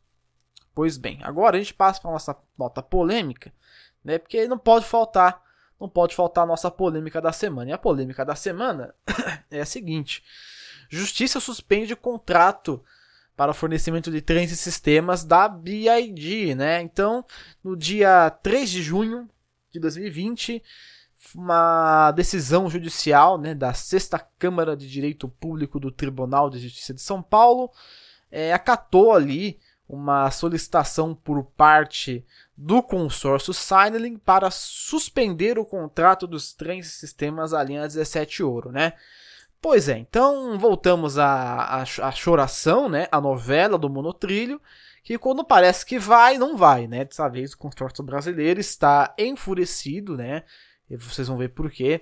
Pois 0.74 0.98
bem, 0.98 1.20
agora 1.24 1.58
a 1.58 1.60
gente 1.60 1.74
passa 1.74 2.00
para 2.00 2.10
a 2.10 2.14
nossa 2.14 2.36
nota 2.58 2.82
polêmica, 2.82 3.54
né? 4.04 4.18
Porque 4.18 4.48
não 4.48 4.58
pode 4.58 4.86
faltar, 4.86 5.42
não 5.80 5.90
pode 5.90 6.16
faltar 6.16 6.46
a 6.46 6.48
nossa 6.48 6.72
polêmica 6.72 7.22
da 7.22 7.32
semana. 7.32 7.70
E 7.70 7.74
a 7.74 7.78
polêmica 7.78 8.26
da 8.26 8.36
semana 8.36 8.96
é 9.52 9.60
a 9.62 9.66
seguinte: 9.66 10.24
Justiça 10.92 11.40
suspende 11.40 11.96
contrato 11.96 12.84
para 13.36 13.54
fornecimento 13.54 14.12
de 14.12 14.22
trens 14.22 14.52
e 14.52 14.58
sistemas 14.58 15.24
da 15.24 15.48
BID, 15.48 16.54
né? 16.54 16.82
Então, 16.82 17.26
no 17.64 17.78
dia 17.78 18.30
3 18.30 18.70
de 18.70 18.84
junho 18.84 19.30
de 19.72 19.80
2020, 19.80 20.62
uma 21.34 22.12
decisão 22.12 22.70
judicial, 22.70 23.38
né, 23.38 23.56
da 23.56 23.74
Sexta 23.74 24.20
Câmara 24.38 24.76
de 24.76 24.90
Direito 24.90 25.30
Público 25.30 25.80
do 25.80 25.92
Tribunal 25.92 26.50
de 26.50 26.60
Justiça 26.60 26.94
de 26.94 27.02
São 27.02 27.22
Paulo, 27.22 27.72
é, 28.30 28.52
acatou 28.52 29.14
ali 29.14 29.60
uma 29.88 30.30
solicitação 30.30 31.16
por 31.16 31.44
parte 31.44 32.26
do 32.58 32.84
consórcio 32.84 33.54
Signaling 33.54 34.18
para 34.18 34.52
suspender 34.52 35.58
o 35.58 35.66
contrato 35.66 36.28
dos 36.28 36.54
trens 36.54 36.88
e 36.88 36.92
sistemas 36.92 37.52
da 37.52 37.64
linha 37.64 37.88
17 37.88 38.44
Ouro, 38.44 38.72
né? 38.74 38.94
Pois 39.62 39.88
é, 39.88 39.98
então 39.98 40.58
voltamos 40.58 41.20
à, 41.20 41.28
à, 41.28 41.82
à 41.84 42.12
choração, 42.12 42.90
né? 42.90 43.08
A 43.12 43.22
novela 43.22 43.78
do 43.78 43.90
monotrilho, 43.90 44.60
que 45.04 45.20
quando 45.20 45.44
parece 45.44 45.86
que 45.86 46.00
vai, 46.00 46.38
não 46.38 46.58
vai, 46.58 46.88
né? 46.88 47.06
Dessa 47.06 47.30
vez 47.30 47.54
o 47.54 47.58
consórcio 47.58 48.04
brasileiro 48.04 48.60
está 48.60 49.14
enfurecido, 49.20 50.18
né? 50.18 50.44
E 50.90 50.98
vocês 50.98 51.28
vão 51.28 51.38
ver 51.38 51.50
por 51.50 51.70
quê 51.70 52.02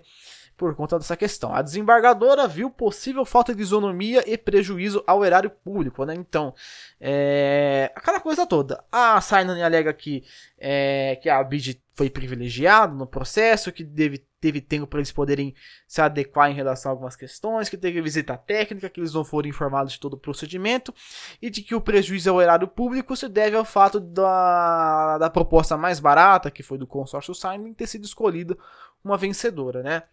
por 0.60 0.76
conta 0.76 1.00
dessa 1.00 1.16
questão. 1.16 1.56
A 1.56 1.62
desembargadora 1.62 2.46
viu 2.46 2.70
possível 2.70 3.24
falta 3.24 3.56
de 3.56 3.62
isonomia 3.62 4.22
e 4.28 4.38
prejuízo 4.38 5.02
ao 5.08 5.24
erário 5.24 5.50
público, 5.50 6.04
né? 6.04 6.14
Então, 6.14 6.54
é... 7.00 7.90
aquela 7.96 8.20
coisa 8.20 8.46
toda. 8.46 8.84
A 8.92 9.22
Sainan 9.22 9.64
alega 9.66 9.94
que, 9.94 10.22
é... 10.58 11.18
que 11.22 11.30
a 11.30 11.42
BID 11.42 11.82
foi 11.96 12.10
privilegiada 12.10 12.94
no 12.94 13.08
processo, 13.08 13.72
que 13.72 13.86
deve, 13.86 14.22
teve 14.40 14.62
tempo 14.62 14.88
para 14.88 15.00
eles 15.00 15.12
poderem 15.12 15.54
se 15.88 16.02
adequar 16.02 16.50
em 16.50 16.54
relação 16.54 16.92
a 16.92 16.94
algumas 16.94 17.16
questões, 17.16 17.70
que 17.70 17.78
teve 17.78 18.02
visita 18.02 18.38
técnica, 18.38 18.90
que 18.90 19.00
eles 19.00 19.14
não 19.14 19.24
foram 19.24 19.50
informados 19.50 19.94
de 19.94 20.00
todo 20.00 20.14
o 20.14 20.20
procedimento, 20.20 20.94
e 21.42 21.50
de 21.50 21.62
que 21.62 21.76
o 21.76 21.82
prejuízo 21.82 22.30
ao 22.30 22.42
erário 22.42 22.68
público 22.68 23.16
se 23.16 23.28
deve 23.28 23.56
ao 23.56 23.66
fato 23.66 24.00
da, 24.00 25.18
da 25.18 25.30
proposta 25.30 25.78
mais 25.78 26.00
barata, 26.00 26.52
que 26.52 26.64
foi 26.64 26.78
do 26.78 26.88
consórcio 26.88 27.36
Simon, 27.36 27.74
ter 27.74 27.88
sido 27.88 28.06
escolhida 28.06 28.58
uma 29.04 29.18
vencedora, 29.18 29.84
né? 29.84 30.04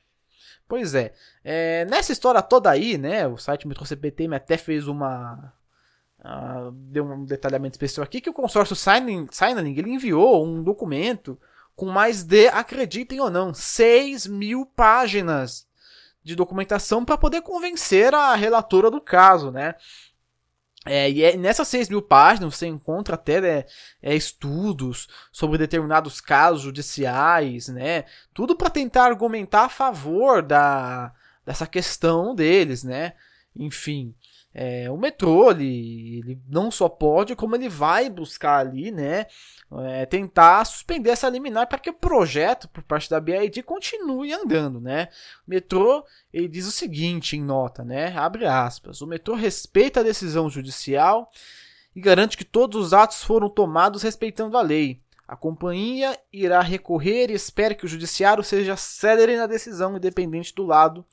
Pois 0.69 0.95
é. 0.95 1.13
é. 1.45 1.85
Nessa 1.85 2.13
história 2.13 2.43
toda 2.43 2.71
aí, 2.71 2.99
né? 2.99 3.27
O 3.27 3.37
site 3.37 3.69
Metro 3.69 3.87
CPTM 3.87 4.35
até 4.35 4.57
fez 4.57 4.89
uma. 4.89 5.53
Uh, 6.19 6.73
deu 6.73 7.05
um 7.05 7.25
detalhamento 7.25 7.75
especial 7.75 8.03
aqui 8.03 8.21
que 8.21 8.31
o 8.31 8.33
consórcio 8.33 8.75
Signing, 8.75 9.29
Signing 9.31 9.79
ele 9.79 9.91
enviou 9.91 10.45
um 10.45 10.61
documento 10.61 11.39
com 11.77 11.87
mais 11.87 12.25
de, 12.25 12.49
acreditem 12.49 13.21
ou 13.21 13.31
não, 13.31 13.53
6 13.53 14.27
mil 14.27 14.65
páginas 14.65 15.69
de 16.25 16.35
documentação 16.35 17.05
para 17.05 17.19
poder 17.19 17.43
convencer 17.43 18.13
a 18.15 18.35
relatora 18.35 18.91
do 18.91 19.01
caso, 19.01 19.53
né? 19.53 19.77
É, 20.87 21.11
e 21.11 21.23
é, 21.23 21.37
nessas 21.37 21.69
6 21.69 21.89
mil 21.89 22.01
páginas 22.01 22.55
você 22.55 22.67
encontra 22.67 23.17
até 23.17 23.59
é, 23.59 23.67
é, 24.01 24.15
estudos 24.15 25.09
sobre 25.33 25.59
determinados 25.59 26.21
casos 26.21 26.63
judiciais, 26.63 27.69
né? 27.69 28.05
Tudo 28.33 28.57
para 28.57 28.71
tentar 28.71 29.05
argumentar 29.05 29.65
a 29.65 29.69
favor 29.69 30.43
da, 30.43 31.13
dessa 31.45 31.67
questão 31.67 32.35
deles, 32.35 32.85
né? 32.85 33.13
Enfim, 33.55 34.15
é, 34.59 34.91
o 34.91 34.97
metrô 34.97 35.51
ele, 35.51 36.19
ele 36.19 36.41
não 36.49 36.71
só 36.71 36.89
pode, 36.89 37.37
como 37.37 37.55
ele 37.55 37.69
vai 37.69 38.09
buscar 38.09 38.59
ali, 38.59 38.91
né? 38.91 39.27
é, 39.85 40.07
tentar 40.07 40.65
suspender 40.65 41.11
essa 41.11 41.29
liminar 41.29 41.67
para 41.67 41.79
que 41.79 41.91
o 41.91 41.95
projeto 41.95 42.69
por 42.69 42.83
parte 42.85 43.11
da 43.11 43.21
BID 43.21 43.63
continue 43.63 44.33
andando, 44.33 44.81
né? 44.81 45.09
O 45.47 45.51
metrô 45.51 46.05
ele 46.33 46.49
diz 46.49 46.67
o 46.67 46.73
seguinte 46.73 47.37
em 47.37 47.43
nota, 47.43 47.85
né? 47.85 48.17
Abre 48.17 48.47
aspas. 48.47 49.01
O 49.01 49.07
metrô 49.07 49.35
respeita 49.35 50.01
a 50.01 50.05
decisão 50.05 50.49
judicial 50.49 51.29
e 51.95 52.01
garante 52.01 52.37
que 52.37 52.45
todos 52.45 52.87
os 52.87 52.95
atos 52.95 53.25
foram 53.25 53.49
tomados 53.49 54.03
respeitando 54.03 54.57
a 54.57 54.63
lei. 54.63 55.01
A 55.27 55.35
companhia 55.35 56.17
irá 56.33 56.61
recorrer 56.61 57.31
e 57.31 57.35
espera 57.35 57.75
que 57.75 57.85
o 57.85 57.89
judiciário 57.89 58.45
seja 58.45 58.77
célere 58.77 59.37
na 59.37 59.47
decisão, 59.47 59.97
independente 59.97 60.55
do 60.55 60.65
lado, 60.65 61.05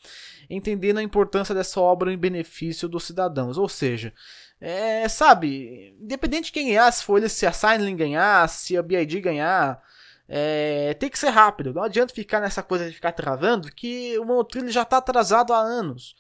entendendo 0.48 1.00
a 1.00 1.04
importância 1.04 1.56
dessa 1.56 1.80
obra 1.82 2.14
em 2.14 2.18
benefício 2.18 2.88
dos 2.88 3.06
cidadãos. 3.06 3.58
Ou 3.58 3.68
seja, 3.68 4.14
é, 4.62 5.10
sabe, 5.10 5.96
independente 6.00 6.46
de 6.46 6.52
quem 6.52 6.68
ganhar, 6.68 6.92
se 6.92 7.04
for 7.04 7.18
ele, 7.18 7.28
se 7.28 7.46
a 7.46 7.52
Signaling 7.52 7.96
ganhar, 7.96 8.48
se 8.48 8.78
a 8.78 8.84
BID 8.84 9.20
ganhar, 9.20 9.82
é, 10.30 10.94
tem 10.94 11.10
que 11.10 11.18
ser 11.18 11.30
rápido. 11.30 11.74
Não 11.74 11.84
adianta 11.84 12.14
ficar 12.14 12.40
nessa 12.40 12.62
coisa 12.62 12.88
de 12.88 12.94
ficar 12.94 13.14
travando, 13.14 13.72
que 13.72 14.18
o 14.20 14.26
monotrilho 14.26 14.72
já 14.72 14.84
está 14.84 14.98
atrasado 14.98 15.54
há 15.54 15.60
anos. 15.60 16.16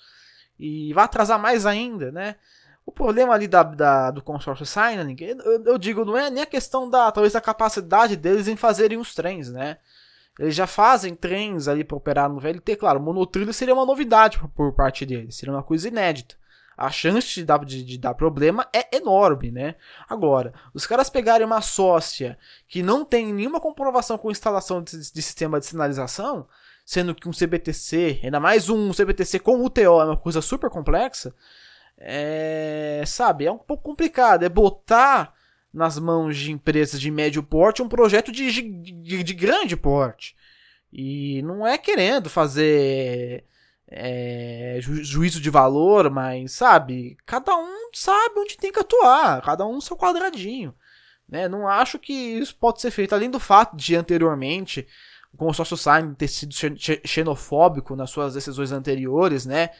E 0.60 0.94
vai 0.94 1.06
atrasar 1.06 1.40
mais 1.40 1.66
ainda, 1.66 2.12
né? 2.12 2.36
O 2.86 2.92
problema 2.92 3.34
ali 3.34 3.48
da, 3.48 3.64
da 3.64 4.12
do 4.12 4.22
consórcio 4.22 4.66
Signaling, 4.66 5.16
eu, 5.20 5.64
eu, 5.66 5.78
digo, 5.78 6.04
não 6.04 6.18
é 6.18 6.30
nem 6.30 6.44
a 6.44 6.48
questão 6.48 6.90
da, 6.90 7.12
talvez, 7.12 7.34
da 7.34 7.42
capacidade 7.42 8.16
deles 8.16 8.48
em 8.48 8.56
fazerem 8.56 8.98
os 8.98 9.16
trens, 9.16 9.50
né? 9.50 9.78
Eles 10.38 10.56
já 10.56 10.68
fazem 10.68 11.16
trens 11.16 11.68
ali 11.68 11.84
para 11.84 11.96
operar 11.96 12.30
no 12.30 12.40
VLT, 12.40 12.76
claro, 12.76 13.00
monotrilho 13.00 13.54
seria 13.54 13.74
uma 13.74 13.86
novidade 13.86 14.40
por, 14.40 14.50
por 14.50 14.74
parte 14.74 15.06
deles, 15.06 15.36
seria 15.36 15.54
uma 15.54 15.64
coisa 15.64 15.88
inédita 15.88 16.36
a 16.78 16.90
chance 16.90 17.28
de 17.36 17.46
dar, 17.46 17.64
de, 17.64 17.84
de, 17.84 17.98
dar 17.98 18.14
problema 18.14 18.68
é 18.74 18.96
enorme, 18.96 19.52
né? 19.52 19.76
Agora, 20.10 20.54
os 20.74 20.86
caras 20.86 21.10
pegarem 21.10 21.46
uma 21.46 21.62
sócia 21.62 22.38
que 22.68 22.82
não 22.82 23.06
tem 23.06 23.34
nenhuma 23.34 23.60
comprovação 23.60 24.18
com 24.18 24.32
instalação 24.32 24.82
de, 24.82 24.98
de 24.98 25.22
sistema 25.22 25.60
de 25.60 25.66
sinalização, 25.66 26.48
sendo 26.86 27.16
que 27.16 27.30
um 27.30 27.32
CBTC, 27.32 28.22
ainda 28.24 28.40
mais 28.40 28.70
um 28.70 28.92
CBTC 28.92 29.40
com 29.40 29.64
UTO, 29.64 29.82
é 29.82 30.06
uma 30.06 30.18
coisa 30.18 30.42
super 30.42 30.70
complexa, 30.70 31.34
é, 31.98 33.04
sabe, 33.06 33.46
é 33.46 33.52
um 33.52 33.58
pouco 33.58 33.84
complicado. 33.84 34.44
É 34.44 34.50
botar 34.50 35.34
nas 35.74 35.98
mãos 35.98 36.38
de 36.38 36.52
empresas 36.52 37.02
de 37.02 37.10
médio 37.10 37.42
porte 37.42 37.82
um 37.82 37.90
projeto 37.90 38.32
de, 38.32 38.52
de, 38.62 39.24
de 39.24 39.34
grande 39.34 39.76
porte. 39.76 40.36
E 40.92 41.42
não 41.42 41.66
é 41.66 41.78
querendo 41.78 42.30
fazer 42.30 43.46
é, 43.88 44.78
ju 44.80 45.04
juízo 45.04 45.42
de 45.42 45.50
valor, 45.50 46.10
mas 46.10 46.52
sabe, 46.52 47.18
cada 47.26 47.56
um 47.56 47.90
sabe 47.94 48.40
onde 48.40 48.58
tem 48.58 48.72
que 48.72 48.80
atuar, 48.80 49.42
cada 49.42 49.66
um 49.66 49.82
seu 49.82 49.98
quadradinho. 49.98 50.74
Né? 51.28 51.48
Não 51.48 51.68
acho 51.68 51.98
que 51.98 52.14
isso 52.14 52.56
pode 52.56 52.82
ser 52.82 52.92
feito, 52.92 53.16
além 53.16 53.30
do 53.30 53.40
fato 53.40 53.76
de 53.76 53.96
anteriormente 53.96 54.88
o 55.34 55.38
consórcio 55.38 55.76
Sign 55.76 56.14
ter 56.14 56.28
sido 56.28 56.54
xenofóbico 57.04 57.96
nas 57.96 58.12
suas 58.12 58.36
decisões 58.36 58.72
anteriores, 58.72 59.48
né? 59.48 59.72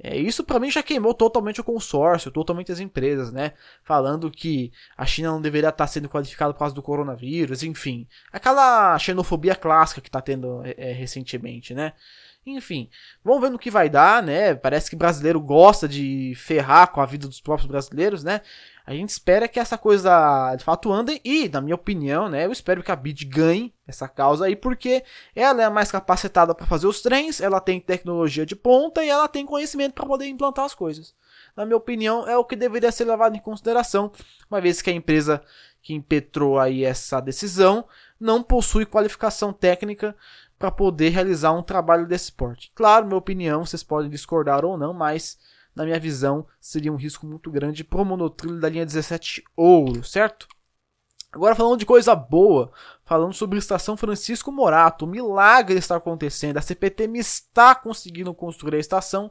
É, 0.00 0.16
isso 0.16 0.44
para 0.44 0.60
mim 0.60 0.70
já 0.70 0.82
queimou 0.82 1.12
totalmente 1.12 1.60
o 1.60 1.64
consórcio, 1.64 2.30
totalmente 2.30 2.70
as 2.70 2.78
empresas, 2.78 3.32
né? 3.32 3.52
Falando 3.82 4.30
que 4.30 4.72
a 4.96 5.04
China 5.04 5.32
não 5.32 5.40
deveria 5.40 5.70
estar 5.70 5.86
sendo 5.88 6.08
qualificada 6.08 6.52
por 6.52 6.60
causa 6.60 6.74
do 6.74 6.82
coronavírus, 6.82 7.62
enfim. 7.62 8.06
Aquela 8.32 8.98
xenofobia 8.98 9.56
clássica 9.56 10.00
que 10.00 10.08
está 10.08 10.20
tendo 10.20 10.62
é, 10.64 10.74
é, 10.76 10.92
recentemente, 10.92 11.74
né? 11.74 11.94
Enfim, 12.56 12.88
vamos 13.24 13.40
ver 13.40 13.50
no 13.50 13.58
que 13.58 13.70
vai 13.70 13.88
dar, 13.88 14.22
né? 14.22 14.54
Parece 14.54 14.90
que 14.90 14.96
brasileiro 14.96 15.40
gosta 15.40 15.88
de 15.88 16.34
ferrar 16.36 16.92
com 16.92 17.00
a 17.00 17.06
vida 17.06 17.26
dos 17.26 17.40
próprios 17.40 17.68
brasileiros, 17.68 18.24
né? 18.24 18.40
A 18.88 18.94
gente 18.94 19.10
espera 19.10 19.46
que 19.46 19.60
essa 19.60 19.76
coisa 19.76 20.56
de 20.56 20.64
fato 20.64 20.90
ande 20.90 21.20
e, 21.22 21.46
na 21.50 21.60
minha 21.60 21.74
opinião, 21.74 22.26
né, 22.26 22.46
eu 22.46 22.52
espero 22.52 22.82
que 22.82 22.90
a 22.90 22.96
BID 22.96 23.26
ganhe 23.26 23.74
essa 23.86 24.08
causa 24.08 24.46
aí, 24.46 24.56
porque 24.56 25.04
ela 25.36 25.60
é 25.60 25.66
a 25.66 25.70
mais 25.70 25.92
capacitada 25.92 26.54
para 26.54 26.64
fazer 26.64 26.86
os 26.86 27.02
trens, 27.02 27.38
ela 27.38 27.60
tem 27.60 27.78
tecnologia 27.80 28.46
de 28.46 28.56
ponta 28.56 29.04
e 29.04 29.10
ela 29.10 29.28
tem 29.28 29.44
conhecimento 29.44 29.92
para 29.92 30.06
poder 30.06 30.26
implantar 30.26 30.64
as 30.64 30.74
coisas. 30.74 31.14
Na 31.54 31.66
minha 31.66 31.76
opinião, 31.76 32.26
é 32.26 32.38
o 32.38 32.44
que 32.46 32.56
deveria 32.56 32.90
ser 32.90 33.04
levado 33.04 33.36
em 33.36 33.40
consideração, 33.40 34.10
uma 34.50 34.58
vez 34.58 34.80
que 34.80 34.88
a 34.88 34.94
empresa 34.94 35.42
que 35.82 35.92
impetrou 35.92 36.58
aí 36.58 36.82
essa 36.82 37.20
decisão 37.20 37.86
não 38.18 38.42
possui 38.42 38.86
qualificação 38.86 39.52
técnica 39.52 40.16
para 40.58 40.70
poder 40.70 41.10
realizar 41.10 41.52
um 41.52 41.62
trabalho 41.62 42.06
desse 42.06 42.32
porte. 42.32 42.72
Claro, 42.74 43.06
minha 43.06 43.16
opinião, 43.16 43.64
vocês 43.64 43.82
podem 43.82 44.10
discordar 44.10 44.64
ou 44.64 44.76
não, 44.76 44.92
mas 44.92 45.38
na 45.74 45.84
minha 45.84 46.00
visão 46.00 46.46
seria 46.60 46.92
um 46.92 46.96
risco 46.96 47.26
muito 47.26 47.50
grande 47.50 47.84
para 47.84 48.02
o 48.02 48.04
monotrilho 48.04 48.58
da 48.58 48.68
linha 48.68 48.84
17 48.84 49.44
ouro, 49.56 50.02
certo? 50.02 50.48
Agora 51.30 51.54
falando 51.54 51.78
de 51.78 51.86
coisa 51.86 52.14
boa, 52.16 52.72
falando 53.04 53.34
sobre 53.34 53.56
a 53.56 53.60
estação 53.60 53.96
Francisco 53.96 54.50
Morato, 54.50 55.04
o 55.04 55.08
milagre 55.08 55.78
está 55.78 55.96
acontecendo, 55.96 56.56
a 56.56 56.62
CPTM 56.62 57.18
está 57.18 57.74
conseguindo 57.74 58.34
construir 58.34 58.76
a 58.76 58.80
estação 58.80 59.30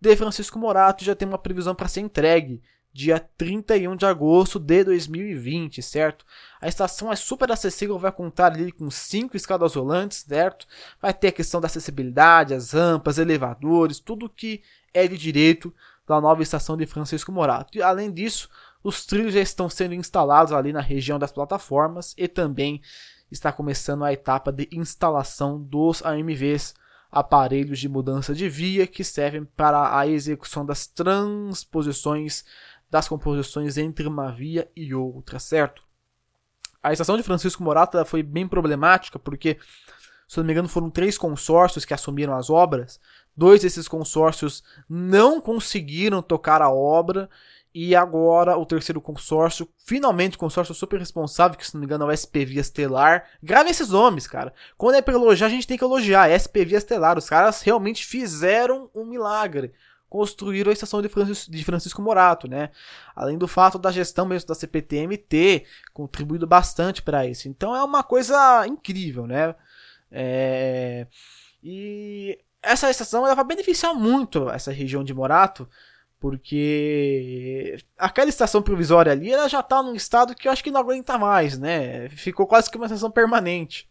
de 0.00 0.14
Francisco 0.16 0.58
Morato 0.58 1.02
já 1.02 1.16
tem 1.16 1.26
uma 1.26 1.38
previsão 1.38 1.74
para 1.74 1.88
ser 1.88 2.00
entregue 2.00 2.62
dia 2.94 3.18
31 3.36 3.96
de 3.96 4.06
agosto 4.06 4.60
de 4.60 4.84
2020, 4.84 5.82
certo? 5.82 6.24
A 6.60 6.68
estação 6.68 7.12
é 7.12 7.16
super 7.16 7.50
acessível, 7.50 7.98
vai 7.98 8.12
contar 8.12 8.52
ali 8.52 8.70
com 8.70 8.88
cinco 8.88 9.36
escadas 9.36 9.74
rolantes, 9.74 10.18
certo? 10.18 10.64
Vai 11.02 11.12
ter 11.12 11.28
a 11.28 11.32
questão 11.32 11.60
da 11.60 11.66
acessibilidade, 11.66 12.54
as 12.54 12.70
rampas, 12.70 13.18
elevadores, 13.18 13.98
tudo 13.98 14.30
que 14.30 14.62
é 14.94 15.08
de 15.08 15.18
direito 15.18 15.74
da 16.06 16.20
nova 16.20 16.40
estação 16.40 16.76
de 16.76 16.86
Francisco 16.86 17.32
Morato. 17.32 17.76
E 17.76 17.82
além 17.82 18.12
disso, 18.12 18.48
os 18.82 19.04
trilhos 19.04 19.34
já 19.34 19.40
estão 19.40 19.68
sendo 19.68 19.94
instalados 19.94 20.52
ali 20.52 20.72
na 20.72 20.80
região 20.80 21.18
das 21.18 21.32
plataformas 21.32 22.14
e 22.16 22.28
também 22.28 22.80
está 23.28 23.50
começando 23.50 24.04
a 24.04 24.12
etapa 24.12 24.52
de 24.52 24.68
instalação 24.70 25.60
dos 25.60 26.00
AMVs, 26.04 26.74
aparelhos 27.14 27.78
de 27.78 27.88
mudança 27.88 28.34
de 28.34 28.48
via 28.48 28.88
que 28.88 29.04
servem 29.04 29.44
para 29.44 29.96
a 29.96 30.06
execução 30.06 30.66
das 30.66 30.86
transposições 30.86 32.44
das 32.94 33.08
composições 33.08 33.76
entre 33.76 34.06
uma 34.06 34.30
via 34.30 34.70
e 34.76 34.94
outra, 34.94 35.40
certo? 35.40 35.82
A 36.80 36.92
estação 36.92 37.16
de 37.16 37.24
Francisco 37.24 37.60
Morata 37.60 38.04
foi 38.04 38.22
bem 38.22 38.46
problemática 38.46 39.18
porque, 39.18 39.58
se 40.28 40.36
não 40.36 40.44
me 40.44 40.52
engano, 40.52 40.68
foram 40.68 40.88
três 40.88 41.18
consórcios 41.18 41.84
que 41.84 41.92
assumiram 41.92 42.36
as 42.36 42.50
obras. 42.50 43.00
Dois 43.36 43.62
desses 43.62 43.88
consórcios 43.88 44.62
não 44.88 45.40
conseguiram 45.40 46.22
tocar 46.22 46.62
a 46.62 46.70
obra 46.70 47.28
e 47.74 47.96
agora 47.96 48.56
o 48.56 48.64
terceiro 48.64 49.00
consórcio, 49.00 49.68
finalmente 49.84 50.36
o 50.36 50.38
consórcio 50.38 50.72
super 50.72 51.00
responsável, 51.00 51.58
que 51.58 51.66
se 51.66 51.74
não 51.74 51.80
me 51.80 51.86
engano 51.86 52.04
é 52.04 52.06
o 52.06 52.12
SPV 52.12 52.60
Estelar. 52.60 53.24
Grave 53.42 53.70
esses 53.70 53.88
nomes, 53.88 54.28
cara. 54.28 54.54
Quando 54.78 54.94
é 54.94 55.02
pra 55.02 55.14
elogiar, 55.14 55.48
a 55.48 55.50
gente 55.50 55.66
tem 55.66 55.76
que 55.76 55.82
elogiar. 55.82 56.30
SPV 56.30 56.76
Estelar. 56.76 57.18
Os 57.18 57.28
caras 57.28 57.60
realmente 57.60 58.06
fizeram 58.06 58.88
um 58.94 59.04
milagre 59.04 59.74
construíram 60.14 60.70
a 60.70 60.72
estação 60.72 61.02
de 61.02 61.08
Francisco, 61.08 61.50
de 61.50 61.64
Francisco 61.64 62.00
Morato, 62.00 62.46
né? 62.46 62.70
Além 63.16 63.36
do 63.36 63.48
fato 63.48 63.80
da 63.80 63.90
gestão 63.90 64.24
mesmo 64.24 64.46
da 64.46 64.54
CPTM 64.54 65.16
ter 65.16 65.66
contribuído 65.92 66.46
bastante 66.46 67.02
para 67.02 67.26
isso. 67.26 67.48
Então 67.48 67.74
é 67.74 67.82
uma 67.82 68.04
coisa 68.04 68.64
incrível, 68.64 69.26
né? 69.26 69.56
É... 70.12 71.08
E 71.60 72.38
essa 72.62 72.88
estação 72.88 73.26
ela 73.26 73.34
vai 73.34 73.44
beneficiar 73.44 73.92
muito 73.92 74.48
essa 74.50 74.70
região 74.70 75.02
de 75.02 75.12
Morato, 75.12 75.68
porque 76.20 77.76
aquela 77.98 78.28
estação 78.28 78.62
provisória 78.62 79.10
ali 79.10 79.32
ela 79.32 79.48
já 79.48 79.58
está 79.58 79.82
num 79.82 79.96
estado 79.96 80.32
que 80.32 80.46
eu 80.46 80.52
acho 80.52 80.62
que 80.62 80.70
não 80.70 80.80
aguenta 80.80 81.18
mais, 81.18 81.58
né? 81.58 82.08
Ficou 82.10 82.46
quase 82.46 82.70
que 82.70 82.76
uma 82.76 82.86
estação 82.86 83.10
permanente. 83.10 83.88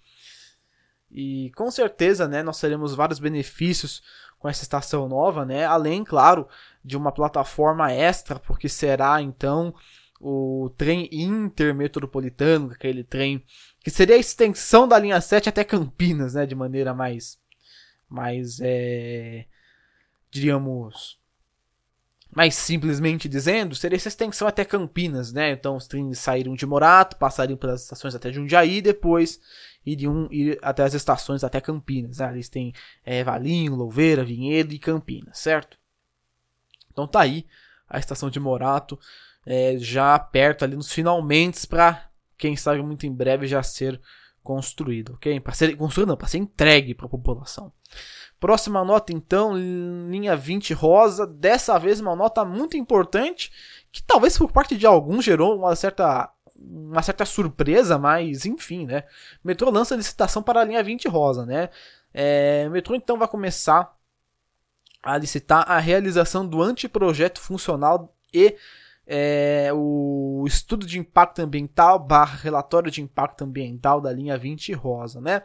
E 1.11 1.51
com 1.57 1.69
certeza, 1.69 2.29
né, 2.29 2.41
nós 2.41 2.61
teremos 2.61 2.95
vários 2.95 3.19
benefícios 3.19 4.01
com 4.43 4.49
essa 4.49 4.63
estação 4.63 5.07
nova, 5.07 5.45
né? 5.45 5.65
Além, 5.65 6.03
claro, 6.03 6.45
de 6.83 6.97
uma 6.97 7.13
plataforma 7.13 7.89
extra, 7.93 8.37
porque 8.37 8.67
será 8.67 9.21
então 9.21 9.73
o 10.19 10.69
trem 10.77 11.07
intermetropolitano, 11.13 12.71
aquele 12.71 13.05
trem 13.05 13.41
que 13.79 13.89
seria 13.89 14.17
a 14.17 14.19
extensão 14.19 14.85
da 14.85 14.99
linha 14.99 15.21
7 15.21 15.47
até 15.47 15.63
Campinas, 15.63 16.33
né, 16.33 16.45
de 16.45 16.55
maneira 16.55 16.93
mais 16.93 17.39
mais 18.09 18.59
é, 18.61 19.45
diríamos 20.29 21.17
mais 22.35 22.55
simplesmente 22.55 23.29
dizendo, 23.29 23.75
seria 23.75 23.95
essa 23.95 24.07
extensão 24.07 24.47
até 24.47 24.65
Campinas, 24.65 25.31
né? 25.31 25.51
Então 25.51 25.75
os 25.75 25.87
trens 25.87 26.17
saíram 26.19 26.55
de 26.55 26.65
Morato, 26.65 27.17
passariam 27.17 27.57
pelas 27.57 27.83
estações 27.83 28.15
até 28.15 28.31
Jundiaí, 28.31 28.81
depois 28.81 29.39
iriam 29.85 30.27
ir 30.31 30.57
até 30.61 30.83
as 30.83 30.93
estações 30.93 31.43
até 31.43 31.61
Campinas. 31.61 32.17
Né? 32.17 32.31
Eles 32.33 32.49
têm 32.49 32.73
é, 33.05 33.23
Valinho, 33.23 33.75
Louveira, 33.75 34.23
Vinhedo 34.23 34.73
e 34.73 34.79
Campinas, 34.79 35.37
certo? 35.37 35.77
Então 36.91 37.07
tá 37.07 37.21
aí 37.21 37.45
a 37.87 37.99
estação 37.99 38.29
de 38.29 38.39
Morato, 38.39 38.99
é, 39.45 39.77
já 39.77 40.17
perto 40.17 40.63
ali 40.63 40.75
nos 40.75 40.91
finalmente 40.91 41.67
para 41.67 42.09
quem 42.37 42.55
sabe 42.55 42.81
muito 42.81 43.05
em 43.05 43.13
breve 43.13 43.45
já 43.45 43.61
ser 43.61 44.01
construído, 44.41 45.13
ok? 45.13 45.39
Para 45.39 45.53
ser 45.53 45.75
construído 45.77 46.09
não, 46.09 46.17
para 46.17 46.27
ser 46.27 46.39
entregue 46.39 46.95
para 46.95 47.05
a 47.05 47.09
população. 47.09 47.71
Próxima 48.43 48.83
nota, 48.83 49.13
então, 49.13 49.55
linha 49.55 50.35
20 50.35 50.73
rosa. 50.73 51.25
Dessa 51.25 51.79
vez, 51.79 52.01
uma 52.01 52.13
nota 52.13 52.43
muito 52.43 52.75
importante, 52.75 53.49
que 53.89 54.03
talvez 54.03 54.37
por 54.37 54.51
parte 54.51 54.75
de 54.75 54.85
alguns 54.85 55.23
gerou 55.23 55.57
uma 55.57 55.73
certa, 55.77 56.29
uma 56.53 57.01
certa 57.01 57.23
surpresa, 57.23 57.97
mas 57.97 58.45
enfim, 58.45 58.85
né? 58.85 59.05
Metrô 59.41 59.69
lança 59.69 59.95
licitação 59.95 60.43
para 60.43 60.59
a 60.59 60.63
linha 60.65 60.83
20 60.83 61.07
rosa, 61.07 61.45
né? 61.45 61.69
É, 62.13 62.67
metrô 62.67 62.95
então 62.95 63.17
vai 63.17 63.29
começar 63.29 63.95
a 65.01 65.17
licitar 65.17 65.63
a 65.65 65.79
realização 65.79 66.45
do 66.45 66.61
anteprojeto 66.61 67.39
funcional 67.39 68.13
e 68.33 68.57
é, 69.07 69.69
o 69.73 70.43
estudo 70.45 70.85
de 70.85 70.99
impacto 70.99 71.39
ambiental 71.39 71.97
barra 71.97 72.35
relatório 72.35 72.91
de 72.91 73.01
impacto 73.01 73.45
ambiental 73.45 74.01
da 74.01 74.11
linha 74.11 74.37
20 74.37 74.73
rosa, 74.73 75.21
né? 75.21 75.43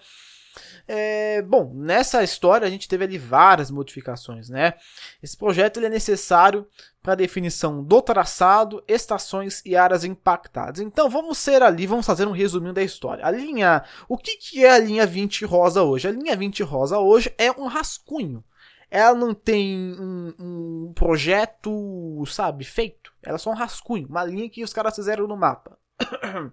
É, 0.87 1.43
bom, 1.43 1.73
nessa 1.75 2.23
história 2.23 2.67
a 2.67 2.71
gente 2.71 2.89
teve 2.89 3.05
ali 3.05 3.19
várias 3.19 3.71
modificações, 3.71 4.49
né? 4.49 4.75
Esse 5.23 5.37
projeto 5.37 5.77
ele 5.77 5.87
é 5.87 5.91
necessário 5.91 6.67
para 7.03 7.13
a 7.13 7.17
definição 7.17 7.83
do 7.83 8.03
traçado, 8.03 8.83
estações 8.87 9.63
e 9.65 9.77
áreas 9.77 10.05
impactadas. 10.05 10.81
Então 10.81 11.09
vamos 11.09 11.39
ser 11.39 11.63
ali, 11.63 11.87
vamos 11.87 12.07
fazer 12.07 12.27
um 12.27 12.33
resuminho 12.33 12.73
da 12.73 12.83
história. 12.83 13.25
A 13.25 13.31
linha, 13.31 13.85
o 14.09 14.17
que, 14.17 14.37
que 14.37 14.65
é 14.65 14.71
a 14.71 14.79
linha 14.79 15.07
20 15.07 15.45
rosa 15.45 15.83
hoje? 15.83 16.09
A 16.09 16.13
linha 16.13 16.37
20 16.37 16.63
rosa 16.63 16.99
hoje 16.99 17.33
é 17.39 17.51
um 17.53 17.67
rascunho. 17.67 18.45
Ela 18.91 19.15
não 19.15 19.35
tem 19.35 19.95
um, 20.01 20.35
um 20.39 20.93
projeto, 20.95 22.25
sabe, 22.27 22.65
feito. 22.65 23.13
Ela 23.23 23.37
é 23.37 23.39
só 23.39 23.51
um 23.51 23.55
rascunho, 23.55 24.09
uma 24.09 24.25
linha 24.25 24.49
que 24.49 24.65
os 24.65 24.73
caras 24.73 24.97
fizeram 24.97 25.27
no 25.27 25.37
mapa. 25.37 25.79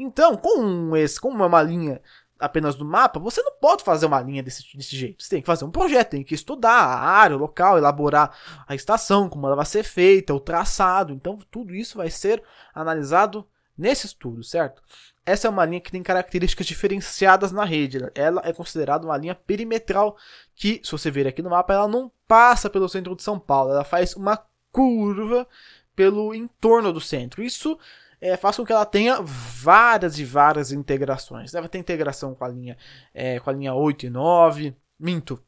Então, 0.00 0.36
com 0.36 0.96
esse, 0.96 1.20
como 1.20 1.42
é 1.42 1.46
uma 1.46 1.60
linha 1.60 2.00
apenas 2.38 2.74
do 2.74 2.84
mapa, 2.84 3.18
você 3.18 3.42
não 3.42 3.52
pode 3.52 3.82
fazer 3.82 4.06
uma 4.06 4.20
linha 4.20 4.42
desse, 4.42 4.64
desse 4.76 4.96
jeito. 4.96 5.22
Você 5.22 5.30
tem 5.30 5.40
que 5.40 5.46
fazer 5.46 5.64
um 5.64 5.70
projeto, 5.70 6.10
tem 6.10 6.22
que 6.22 6.34
estudar 6.34 6.70
a 6.70 7.00
área, 7.00 7.36
o 7.36 7.38
local, 7.38 7.76
elaborar 7.76 8.32
a 8.66 8.74
estação, 8.74 9.28
como 9.28 9.46
ela 9.46 9.56
vai 9.56 9.66
ser 9.66 9.82
feita, 9.82 10.34
o 10.34 10.40
traçado. 10.40 11.12
Então, 11.12 11.38
tudo 11.50 11.74
isso 11.74 11.96
vai 11.96 12.10
ser 12.10 12.42
analisado 12.74 13.46
nesse 13.76 14.06
estudo, 14.06 14.42
certo? 14.42 14.82
Essa 15.24 15.46
é 15.46 15.50
uma 15.50 15.64
linha 15.64 15.80
que 15.80 15.92
tem 15.92 16.02
características 16.02 16.66
diferenciadas 16.66 17.52
na 17.52 17.64
rede. 17.64 17.98
Ela 18.14 18.40
é 18.44 18.52
considerada 18.52 19.06
uma 19.06 19.16
linha 19.16 19.34
perimetral 19.34 20.16
que, 20.54 20.80
se 20.82 20.90
você 20.90 21.10
ver 21.10 21.26
aqui 21.26 21.42
no 21.42 21.50
mapa, 21.50 21.74
ela 21.74 21.86
não 21.86 22.10
passa 22.26 22.70
pelo 22.70 22.88
centro 22.88 23.14
de 23.14 23.22
São 23.22 23.38
Paulo. 23.38 23.72
Ela 23.72 23.84
faz 23.84 24.16
uma 24.16 24.42
curva 24.72 25.46
pelo 25.94 26.34
entorno 26.34 26.92
do 26.92 27.00
centro. 27.00 27.42
Isso 27.42 27.78
é, 28.20 28.36
faz 28.36 28.56
com 28.56 28.64
que 28.64 28.72
ela 28.72 28.86
tenha 28.86 29.20
várias 29.22 30.18
e 30.18 30.24
várias 30.24 30.72
integrações. 30.72 31.54
Ela 31.54 31.68
ter 31.68 31.78
integração 31.78 32.34
com 32.34 32.44
a 32.44 32.48
linha, 32.48 32.76
é, 33.14 33.38
com 33.40 33.50
a 33.50 33.52
linha 33.52 33.74
8 33.74 34.06
e 34.06 34.10
9, 34.10 34.76
minto, 34.98 35.42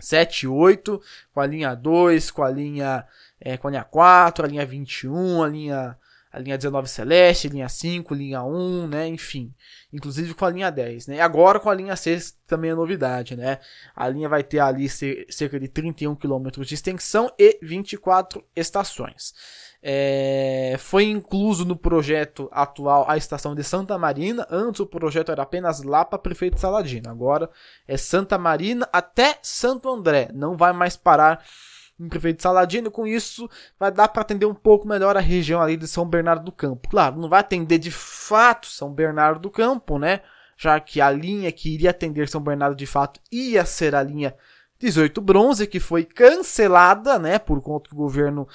7 0.00 0.42
e 0.42 0.48
8, 0.48 1.00
com 1.32 1.40
a 1.40 1.46
linha 1.46 1.74
2, 1.74 2.30
com 2.30 2.42
a 2.42 2.50
linha, 2.50 3.06
é, 3.40 3.56
com 3.56 3.68
a 3.68 3.70
linha 3.70 3.84
4, 3.84 4.44
a 4.44 4.48
linha 4.48 4.66
21, 4.66 5.42
a 5.42 5.48
linha, 5.48 5.98
a 6.32 6.38
linha 6.38 6.56
19 6.56 6.88
Celeste, 6.88 7.48
linha 7.48 7.68
5, 7.68 8.14
linha 8.14 8.42
1, 8.42 8.88
né, 8.88 9.06
enfim. 9.06 9.54
Inclusive 9.92 10.34
com 10.34 10.46
a 10.46 10.50
linha 10.50 10.70
10, 10.70 11.06
né. 11.08 11.20
Agora 11.20 11.60
com 11.60 11.68
a 11.68 11.74
linha 11.74 11.94
6 11.94 12.38
também 12.46 12.70
é 12.70 12.74
novidade, 12.74 13.36
né. 13.36 13.60
A 13.94 14.08
linha 14.08 14.28
vai 14.28 14.42
ter 14.42 14.60
ali 14.60 14.88
cerca 14.88 15.60
de 15.60 15.68
31 15.68 16.16
km 16.16 16.48
de 16.62 16.74
extensão 16.74 17.30
e 17.38 17.58
24 17.62 18.42
estações. 18.56 19.34
É, 19.84 20.76
foi 20.78 21.06
incluso 21.06 21.64
no 21.64 21.74
projeto 21.74 22.48
atual 22.52 23.04
a 23.08 23.16
estação 23.16 23.52
de 23.54 23.64
Santa 23.64 23.98
Marina. 23.98 24.46
Antes 24.48 24.80
o 24.80 24.86
projeto 24.86 25.32
era 25.32 25.42
apenas 25.42 25.82
lá 25.82 26.04
para 26.04 26.18
Prefeito 26.18 26.60
Saladino. 26.60 27.10
Agora 27.10 27.50
é 27.86 27.96
Santa 27.96 28.38
Marina 28.38 28.88
até 28.92 29.38
Santo 29.42 29.88
André. 29.88 30.28
Não 30.32 30.56
vai 30.56 30.72
mais 30.72 30.96
parar 30.96 31.44
em 31.98 32.08
Prefeito 32.08 32.42
Saladino. 32.42 32.92
Com 32.92 33.06
isso, 33.06 33.50
vai 33.78 33.90
dar 33.90 34.06
para 34.06 34.22
atender 34.22 34.46
um 34.46 34.54
pouco 34.54 34.86
melhor 34.86 35.16
a 35.16 35.20
região 35.20 35.60
ali 35.60 35.76
de 35.76 35.88
São 35.88 36.06
Bernardo 36.06 36.44
do 36.44 36.52
Campo. 36.52 36.88
Claro, 36.88 37.20
não 37.20 37.28
vai 37.28 37.40
atender 37.40 37.78
de 37.78 37.90
fato 37.90 38.68
São 38.68 38.92
Bernardo 38.92 39.40
do 39.40 39.50
Campo, 39.50 39.98
né? 39.98 40.20
Já 40.56 40.78
que 40.78 41.00
a 41.00 41.10
linha 41.10 41.50
que 41.50 41.74
iria 41.74 41.90
atender 41.90 42.28
São 42.28 42.40
Bernardo 42.40 42.76
de 42.76 42.86
fato 42.86 43.18
ia 43.32 43.64
ser 43.64 43.96
a 43.96 44.02
linha 44.02 44.32
18 44.82 45.20
bronze, 45.20 45.66
que 45.66 45.78
foi 45.78 46.04
cancelada, 46.04 47.18
né? 47.18 47.38
Por 47.38 47.62
conta 47.62 47.88
que 47.88 47.94
o 47.94 47.98
governo 47.98 48.48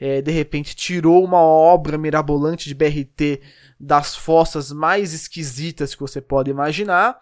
é, 0.00 0.22
de 0.22 0.30
repente 0.30 0.74
tirou 0.74 1.22
uma 1.22 1.40
obra 1.40 1.98
mirabolante 1.98 2.68
de 2.68 2.74
BRT 2.74 3.42
das 3.78 4.16
fossas 4.16 4.72
mais 4.72 5.12
esquisitas 5.12 5.94
que 5.94 6.00
você 6.00 6.20
pode 6.20 6.50
imaginar 6.50 7.20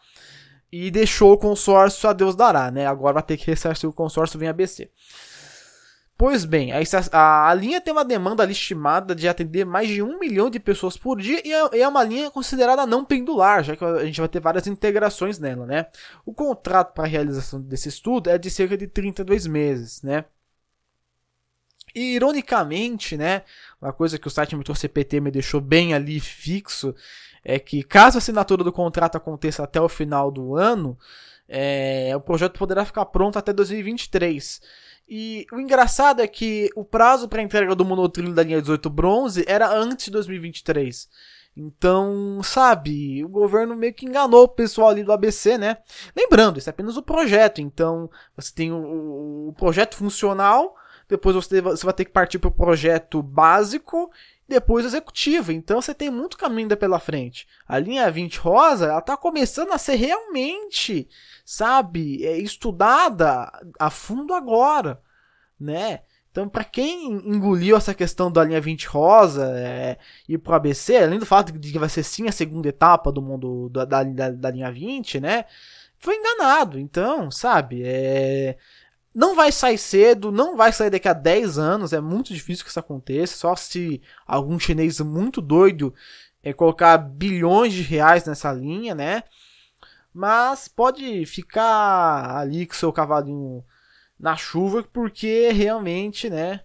e 0.71 0.91
deixou 0.91 1.33
o 1.33 1.39
consórcio 1.39 2.09
a 2.09 2.13
Deus 2.13 2.37
dará, 2.37 2.71
né? 2.71 2.87
Agora 2.87 3.15
vai 3.15 3.23
ter 3.23 3.37
que 3.37 3.47
ressarcir 3.47 3.89
o 3.89 3.93
consórcio 3.93 4.39
vem 4.39 4.49
ABC. 4.49 4.89
Pois 6.23 6.45
bem, 6.45 6.71
a, 6.73 7.51
a, 7.51 7.53
linha 7.53 7.81
tem 7.81 7.93
uma 7.93 8.05
demanda 8.05 8.49
estimada 8.49 9.13
de 9.13 9.27
atender 9.27 9.67
mais 9.67 9.89
de 9.89 10.01
um 10.01 10.21
milhão 10.21 10.49
de 10.49 10.61
pessoas 10.61 10.97
por 10.97 11.21
dia 11.21 11.43
e 11.45 11.53
é, 11.53 11.81
é, 11.81 11.89
uma 11.89 12.05
linha 12.05 12.31
considerada 12.31 12.87
não 12.87 13.05
pendular, 13.05 13.65
já 13.65 13.75
que 13.75 13.85
a 13.85 14.05
gente 14.05 14.21
vai 14.21 14.29
ter 14.29 14.39
várias 14.39 14.69
integrações 14.69 15.41
nela, 15.41 15.67
né? 15.67 15.87
O 16.25 16.33
contrato 16.33 16.95
para 16.95 17.03
a 17.03 17.09
realização 17.09 17.61
desse 17.61 17.89
estudo 17.89 18.31
é 18.31 18.39
de 18.39 18.49
cerca 18.51 18.79
de 18.79 18.87
32 18.87 19.49
meses, 19.49 20.01
né? 20.01 20.25
E, 21.93 22.15
ironicamente, 22.15 23.17
né, 23.17 23.43
uma 23.81 23.93
coisa 23.93 24.17
que 24.17 24.29
o 24.29 24.31
site 24.31 24.55
Metrô 24.55 24.77
CPT 24.77 25.21
me 25.21 25.31
deixou 25.33 25.61
bem 25.61 25.93
ali 25.93 26.21
fixo 26.21 26.95
é 27.43 27.59
que 27.59 27.83
caso 27.83 28.17
a 28.17 28.21
assinatura 28.21 28.63
do 28.63 28.71
contrato 28.71 29.17
aconteça 29.17 29.65
até 29.65 29.81
o 29.81 29.89
final 29.89 30.31
do 30.31 30.55
ano, 30.55 30.97
é, 31.49 32.13
o 32.15 32.21
projeto 32.21 32.57
poderá 32.59 32.85
ficar 32.85 33.07
pronto 33.07 33.41
até 33.41 33.53
2023. 33.53 34.61
E 35.15 35.47
o 35.53 35.61
engraçado 35.61 36.23
é 36.23 36.27
que 36.27 36.71
o 36.75 36.83
prazo 36.83 37.29
para 37.29 37.43
entrega 37.43 37.75
do 37.75 37.85
monotrilho 37.85 38.33
da 38.33 38.43
linha 38.43 38.63
18 38.63 38.89
bronze 38.89 39.45
era 39.47 39.71
antes 39.71 40.07
de 40.07 40.11
2023. 40.13 41.07
Então, 41.55 42.41
sabe, 42.43 43.23
o 43.23 43.29
governo 43.29 43.77
meio 43.77 43.93
que 43.93 44.07
enganou 44.07 44.45
o 44.45 44.49
pessoal 44.49 44.89
ali 44.89 45.05
do 45.05 45.13
ABC, 45.13 45.59
né? 45.59 45.77
Lembrando, 46.17 46.59
isso 46.59 46.71
é 46.71 46.73
apenas 46.73 46.97
o 46.97 47.03
projeto. 47.03 47.61
Então, 47.61 48.09
você 48.35 48.55
tem 48.55 48.73
o, 48.73 49.49
o 49.49 49.53
projeto 49.53 49.97
funcional, 49.97 50.75
depois 51.07 51.37
você, 51.37 51.61
você 51.61 51.85
vai 51.85 51.93
ter 51.93 52.07
que 52.07 52.11
partir 52.11 52.39
para 52.39 52.49
o 52.49 52.51
projeto 52.51 53.23
básico 53.23 54.11
depois 54.53 54.85
executivo. 54.85 55.51
Então 55.53 55.81
você 55.81 55.95
tem 55.95 56.11
muito 56.11 56.37
caminho 56.37 56.61
ainda 56.61 56.77
pela 56.77 57.01
frente. 57.01 57.47
A 57.67 57.79
linha 57.79 58.11
20 58.11 58.39
rosa, 58.39 58.87
ela 58.87 59.01
tá 59.01 59.17
começando 59.17 59.73
a 59.73 59.79
ser 59.79 59.95
realmente, 59.97 61.09
sabe, 61.45 62.25
é, 62.25 62.39
estudada 62.39 63.51
a 63.79 63.91
fundo 63.91 64.35
agora, 64.35 65.01
né? 65.59 66.01
Então, 66.31 66.49
para 66.49 66.65
quem 66.65 67.13
engoliu 67.13 67.77
essa 67.77 67.93
questão 67.93 68.33
da 68.33 68.43
linha 68.43 68.61
20 68.61 68.87
rosa 68.87 69.53
é, 69.55 69.99
e 70.27 70.39
pro 70.39 70.55
ABC, 70.55 70.97
além 70.97 71.19
do 71.19 71.27
fato 71.27 71.53
de 71.53 71.71
que 71.71 71.79
vai 71.79 71.91
ser 71.91 72.03
sim 72.03 72.27
a 72.27 72.33
segunda 72.33 72.69
etapa 72.69 73.13
do 73.13 73.21
mundo 73.21 73.69
da, 73.69 73.85
da, 73.85 74.03
da 74.03 74.51
linha 74.51 74.73
20, 74.73 75.21
né? 75.21 75.45
Foi 75.99 76.17
enganado. 76.17 76.79
Então, 76.79 77.31
sabe, 77.31 77.83
é 77.85 78.57
não 79.15 79.35
vai 79.35 79.53
sair 79.53 79.79
cedo, 79.79 80.33
não 80.33 80.57
vai 80.57 80.73
sair 80.73 80.91
daqui 80.91 81.09
a 81.09 81.13
10 81.13 81.59
anos, 81.59 81.93
é 81.93 82.01
muito 82.01 82.33
difícil 82.33 82.65
que 82.65 82.71
isso 82.71 82.81
aconteça, 82.81 83.37
só 83.37 83.55
se 83.55 84.01
algum 84.27 84.59
chinês 84.59 85.01
muito 85.01 85.41
doido 85.41 85.95
é, 86.43 86.53
colocar 86.53 86.97
bilhões 86.97 87.73
de 87.73 87.83
reais 87.83 88.25
nessa 88.25 88.53
linha, 88.53 88.95
né? 88.95 89.23
Mas 90.13 90.69
pode 90.69 91.25
ficar 91.27 92.37
ali 92.37 92.67
com 92.67 92.75
seu 92.75 92.93
cavalinho 92.93 93.65
na 94.19 94.37
chuva, 94.37 94.83
porque 94.93 95.51
realmente, 95.51 96.29
né, 96.29 96.61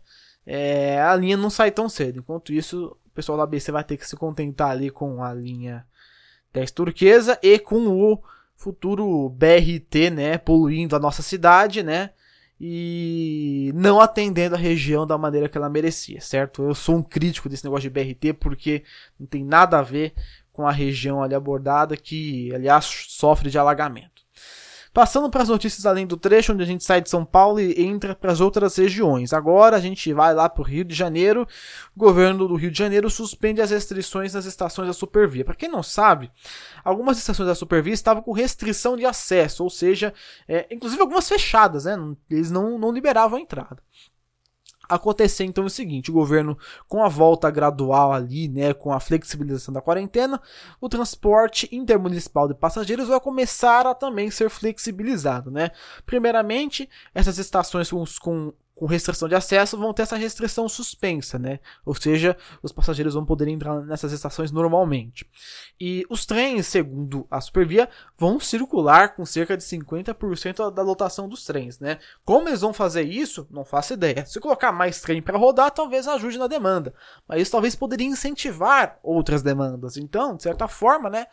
é, 0.46 1.02
a 1.02 1.16
linha 1.16 1.38
não 1.38 1.50
sai 1.50 1.72
tão 1.72 1.90
cedo. 1.90 2.20
Enquanto 2.20 2.54
isso, 2.54 2.98
o 3.06 3.10
pessoal 3.10 3.38
da 3.38 3.44
ABC 3.44 3.72
vai 3.72 3.84
ter 3.84 3.98
que 3.98 4.08
se 4.08 4.16
contentar 4.16 4.72
ali 4.72 4.90
com 4.90 5.24
a 5.24 5.34
linha 5.34 5.86
10 6.54 6.72
turquesa 6.72 7.40
e 7.42 7.58
com 7.60 7.88
o 7.88 8.22
futuro 8.56 9.30
BRT, 9.30 10.10
né, 10.10 10.38
poluindo 10.38 10.96
a 10.96 11.00
nossa 11.00 11.22
cidade, 11.22 11.84
né? 11.84 12.12
E 12.60 13.72
não 13.76 14.02
atendendo 14.02 14.56
a 14.56 14.58
região 14.58 15.06
da 15.06 15.18
maneira 15.18 15.48
que 15.48 15.58
ela 15.58 15.70
merecia, 15.70 16.20
certo? 16.20 16.64
Eu 16.64 16.74
sou 16.74 16.96
um 16.96 17.04
crítico 17.04 17.48
desse 17.48 17.64
negócio 17.64 17.90
de 17.90 17.90
BRT 17.90 18.34
porque 18.34 18.84
não 19.20 19.28
tem 19.28 19.44
nada 19.44 19.78
a 19.78 19.84
ver 19.84 20.14
com 20.52 20.68
a 20.68 20.72
região 20.72 21.22
ali 21.22 21.36
abordada 21.36 21.96
que, 21.96 22.54
aliás, 22.54 22.86
sofre 22.86 23.52
de 23.52 23.60
alagamento. 23.60 24.17
Passando 24.98 25.30
para 25.30 25.44
as 25.44 25.50
notícias 25.50 25.86
além 25.86 26.08
do 26.08 26.18
trecho, 26.18 26.54
onde 26.54 26.64
a 26.64 26.66
gente 26.66 26.84
sai 26.84 27.02
de 27.02 27.08
São 27.08 27.24
Paulo 27.24 27.60
e 27.60 27.84
entra 27.84 28.16
para 28.16 28.32
as 28.32 28.42
outras 28.42 28.76
regiões. 28.78 29.32
Agora 29.32 29.78
a 29.78 29.80
gente 29.80 30.12
vai 30.12 30.34
lá 30.34 30.50
para 30.50 30.64
o 30.64 30.66
Rio 30.66 30.84
de 30.84 30.96
Janeiro. 30.96 31.48
O 31.96 32.00
governo 32.00 32.48
do 32.48 32.56
Rio 32.56 32.72
de 32.72 32.80
Janeiro 32.80 33.08
suspende 33.08 33.62
as 33.62 33.70
restrições 33.70 34.34
nas 34.34 34.46
estações 34.46 34.88
da 34.88 34.94
Supervia. 34.94 35.46
Para 35.46 35.54
quem 35.54 35.70
não 35.70 35.84
sabe, 35.84 36.32
algumas 36.84 37.20
estações 37.20 37.46
da 37.46 37.54
Supervia 37.54 37.94
estavam 37.94 38.24
com 38.24 38.32
restrição 38.32 38.98
de 38.98 39.06
acesso, 39.06 39.64
ou 39.64 39.70
seja, 39.70 40.12
é, 40.48 40.66
inclusive 40.72 41.00
algumas 41.00 41.30
fechadas, 41.30 41.86
né? 41.86 41.96
Eles 42.28 42.50
não, 42.50 42.80
não 42.80 42.92
liberavam 42.92 43.38
a 43.38 43.42
entrada 43.42 43.78
acontecer 44.88 45.44
então 45.44 45.64
é 45.64 45.68
o 45.68 45.70
seguinte, 45.70 46.12
o 46.12 46.14
governo 46.14 46.58
com 46.88 47.04
a 47.04 47.08
volta 47.08 47.50
gradual 47.50 48.14
ali, 48.14 48.48
né, 48.48 48.74
com 48.74 48.92
a 48.92 49.00
flexibilização 49.00 49.74
da 49.74 49.82
quarentena, 49.82 50.42
o 50.80 50.90
transporte 50.90 51.68
intermunicipal 51.72 52.48
de 52.48 52.54
passageiros 52.54 53.08
vai 53.08 53.20
começar 53.20 53.86
a 53.86 53.94
também 53.96 54.30
ser 54.32 54.50
flexibilizado, 54.50 55.52
né? 55.52 55.72
Primeiramente, 56.06 56.90
essas 57.14 57.38
estações 57.38 57.90
com, 57.90 58.04
com 58.22 58.54
com 58.78 58.86
restrição 58.86 59.28
de 59.28 59.34
acesso 59.34 59.76
vão 59.76 59.92
ter 59.92 60.04
essa 60.04 60.16
restrição 60.16 60.70
suspensa, 60.70 61.40
né? 61.40 61.60
Ou 61.84 61.96
seja, 61.96 62.38
os 62.62 62.72
passageiros 62.72 63.16
vão 63.16 63.26
poder 63.26 63.48
entrar 63.48 63.82
nessas 63.82 64.12
estações 64.12 64.52
normalmente. 64.52 65.28
E 65.82 66.06
os 66.10 66.28
trens, 66.28 66.68
segundo 66.68 67.26
a 67.30 67.42
Supervia, 67.42 67.90
vão 68.16 68.40
circular 68.40 69.16
com 69.16 69.26
cerca 69.26 69.58
de 69.58 69.64
50% 69.64 70.72
da 70.72 70.84
lotação 70.84 71.28
dos 71.28 71.44
trens, 71.44 71.80
né? 71.80 71.98
Como 72.24 72.48
eles 72.48 72.62
vão 72.62 72.72
fazer 72.72 73.02
isso? 73.02 73.48
Não 73.50 73.66
faço 73.66 73.94
ideia. 73.94 74.26
Se 74.28 74.40
colocar 74.40 74.72
mais 74.72 75.02
trem 75.02 75.24
para 75.24 75.40
rodar, 75.40 75.72
talvez 75.72 76.08
ajude 76.08 76.38
na 76.38 76.46
demanda, 76.46 76.94
mas 77.28 77.42
isso 77.42 77.52
talvez 77.52 77.76
poderia 77.76 78.08
incentivar 78.08 79.00
outras 79.02 79.42
demandas. 79.42 79.98
Então, 79.98 80.36
de 80.36 80.44
certa 80.44 80.68
forma, 80.68 81.10
né, 81.10 81.26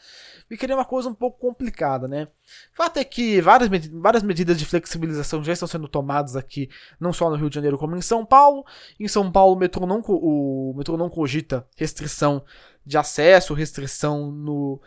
ficaria 0.48 0.74
uma 0.74 0.85
coisa 0.85 1.11
um 1.11 1.14
pouco 1.14 1.38
complicada, 1.38 2.09
né? 2.09 2.28
Fato 2.72 2.98
é 2.98 3.04
que 3.04 3.40
várias, 3.40 3.68
várias 3.88 4.22
medidas 4.22 4.59
de 4.59 4.64
flexibilização 4.64 5.44
já 5.44 5.52
estão 5.52 5.68
sendo 5.68 5.88
tomadas 5.88 6.37
aqui, 6.37 6.70
não 6.98 7.12
só 7.12 7.33
no 7.34 7.40
Rio 7.40 7.50
de 7.50 7.54
Janeiro 7.54 7.78
como 7.78 7.96
em 7.96 8.02
São 8.02 8.24
Paulo. 8.24 8.64
Em 8.98 9.08
São 9.08 9.30
Paulo, 9.30 9.54
o 9.54 9.58
metrô 9.58 9.86
não, 9.86 10.00
o 10.00 10.74
metrô 10.76 10.96
não 10.96 11.10
cogita 11.10 11.66
restrição 11.76 12.44
de 12.84 12.98
acesso, 12.98 13.54
restrição 13.54 14.30
no, 14.30 14.80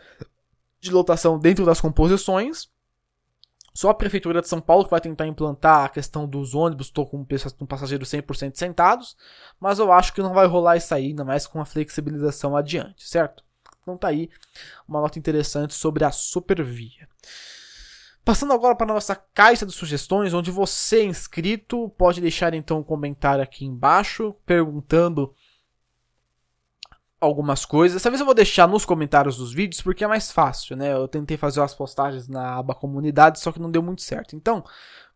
de 0.80 0.90
lotação 0.90 1.38
dentro 1.38 1.64
das 1.64 1.80
composições. 1.80 2.68
Só 3.74 3.90
a 3.90 3.94
Prefeitura 3.94 4.40
de 4.40 4.48
São 4.48 4.60
Paulo 4.60 4.84
que 4.84 4.90
vai 4.90 5.00
tentar 5.00 5.26
implantar 5.26 5.84
a 5.84 5.88
questão 5.88 6.26
dos 6.26 6.52
ônibus, 6.54 6.86
estou 6.86 7.06
com, 7.06 7.24
com 7.24 7.66
passageiros 7.66 8.08
100% 8.08 8.56
sentados, 8.56 9.16
mas 9.60 9.78
eu 9.78 9.92
acho 9.92 10.12
que 10.12 10.20
não 10.20 10.34
vai 10.34 10.46
rolar 10.46 10.76
isso 10.76 10.92
aí, 10.92 11.06
ainda 11.06 11.24
mais 11.24 11.46
com 11.46 11.60
a 11.60 11.64
flexibilização 11.64 12.56
adiante, 12.56 13.08
certo? 13.08 13.44
Então 13.82 13.96
tá 13.96 14.08
aí 14.08 14.30
uma 14.86 15.00
nota 15.00 15.18
interessante 15.18 15.74
sobre 15.74 16.04
a 16.04 16.10
Supervia. 16.10 17.08
Passando 18.28 18.52
agora 18.52 18.74
para 18.74 18.84
a 18.84 18.92
nossa 18.92 19.16
caixa 19.16 19.64
de 19.64 19.72
sugestões, 19.72 20.34
onde 20.34 20.50
você, 20.50 21.02
inscrito, 21.02 21.88
pode 21.96 22.20
deixar 22.20 22.52
então 22.52 22.80
um 22.80 22.82
comentário 22.82 23.42
aqui 23.42 23.64
embaixo 23.64 24.36
perguntando 24.44 25.34
algumas 27.18 27.64
coisas. 27.64 27.94
Dessa 27.94 28.10
vez 28.10 28.20
eu 28.20 28.26
vou 28.26 28.34
deixar 28.34 28.68
nos 28.68 28.84
comentários 28.84 29.38
dos 29.38 29.50
vídeos 29.50 29.80
porque 29.80 30.04
é 30.04 30.06
mais 30.06 30.30
fácil, 30.30 30.76
né? 30.76 30.92
Eu 30.92 31.08
tentei 31.08 31.38
fazer 31.38 31.62
as 31.62 31.74
postagens 31.74 32.28
na 32.28 32.58
aba 32.58 32.74
comunidade, 32.74 33.40
só 33.40 33.50
que 33.50 33.58
não 33.58 33.70
deu 33.70 33.82
muito 33.82 34.02
certo. 34.02 34.36
Então, 34.36 34.62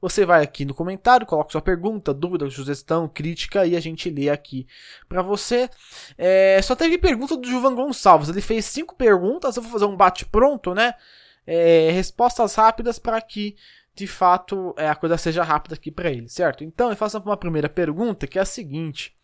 você 0.01 0.25
vai 0.25 0.43
aqui 0.43 0.65
no 0.65 0.73
comentário, 0.73 1.27
coloca 1.27 1.53
sua 1.53 1.61
pergunta, 1.61 2.15
dúvida, 2.15 2.49
sugestão, 2.49 3.07
crítica 3.07 3.67
e 3.67 3.77
a 3.77 3.81
gente 3.81 4.09
lê 4.09 4.31
aqui 4.31 4.67
para 5.07 5.21
você. 5.21 5.69
É, 6.17 6.63
só 6.63 6.75
teve 6.75 6.97
pergunta 6.97 7.37
do 7.37 7.47
Juvan 7.47 7.75
Gonçalves. 7.75 8.31
Ele 8.31 8.41
fez 8.41 8.65
cinco 8.65 8.97
perguntas, 8.97 9.55
eu 9.55 9.63
vou 9.63 9.71
fazer 9.71 9.85
um 9.85 9.99
bate 9.99 10.25
pronto, 10.25 10.73
né? 10.73 10.95
É, 11.47 11.91
respostas 11.91 12.55
rápidas 12.55 12.99
para 12.99 13.21
que 13.21 13.57
de 13.95 14.07
fato 14.07 14.75
é, 14.77 14.89
a 14.89 14.95
coisa 14.95 15.19
seja 15.19 15.43
rápida 15.43 15.75
aqui 15.75 15.91
para 15.91 16.11
ele, 16.11 16.29
certo? 16.29 16.65
Então 16.65 16.91
eu 16.91 16.97
faço 16.97 17.19
uma 17.19 17.37
primeira 17.37 17.69
pergunta 17.69 18.27
que 18.27 18.39
é 18.39 18.43
a 18.43 18.47
seguinte. 18.47 19.15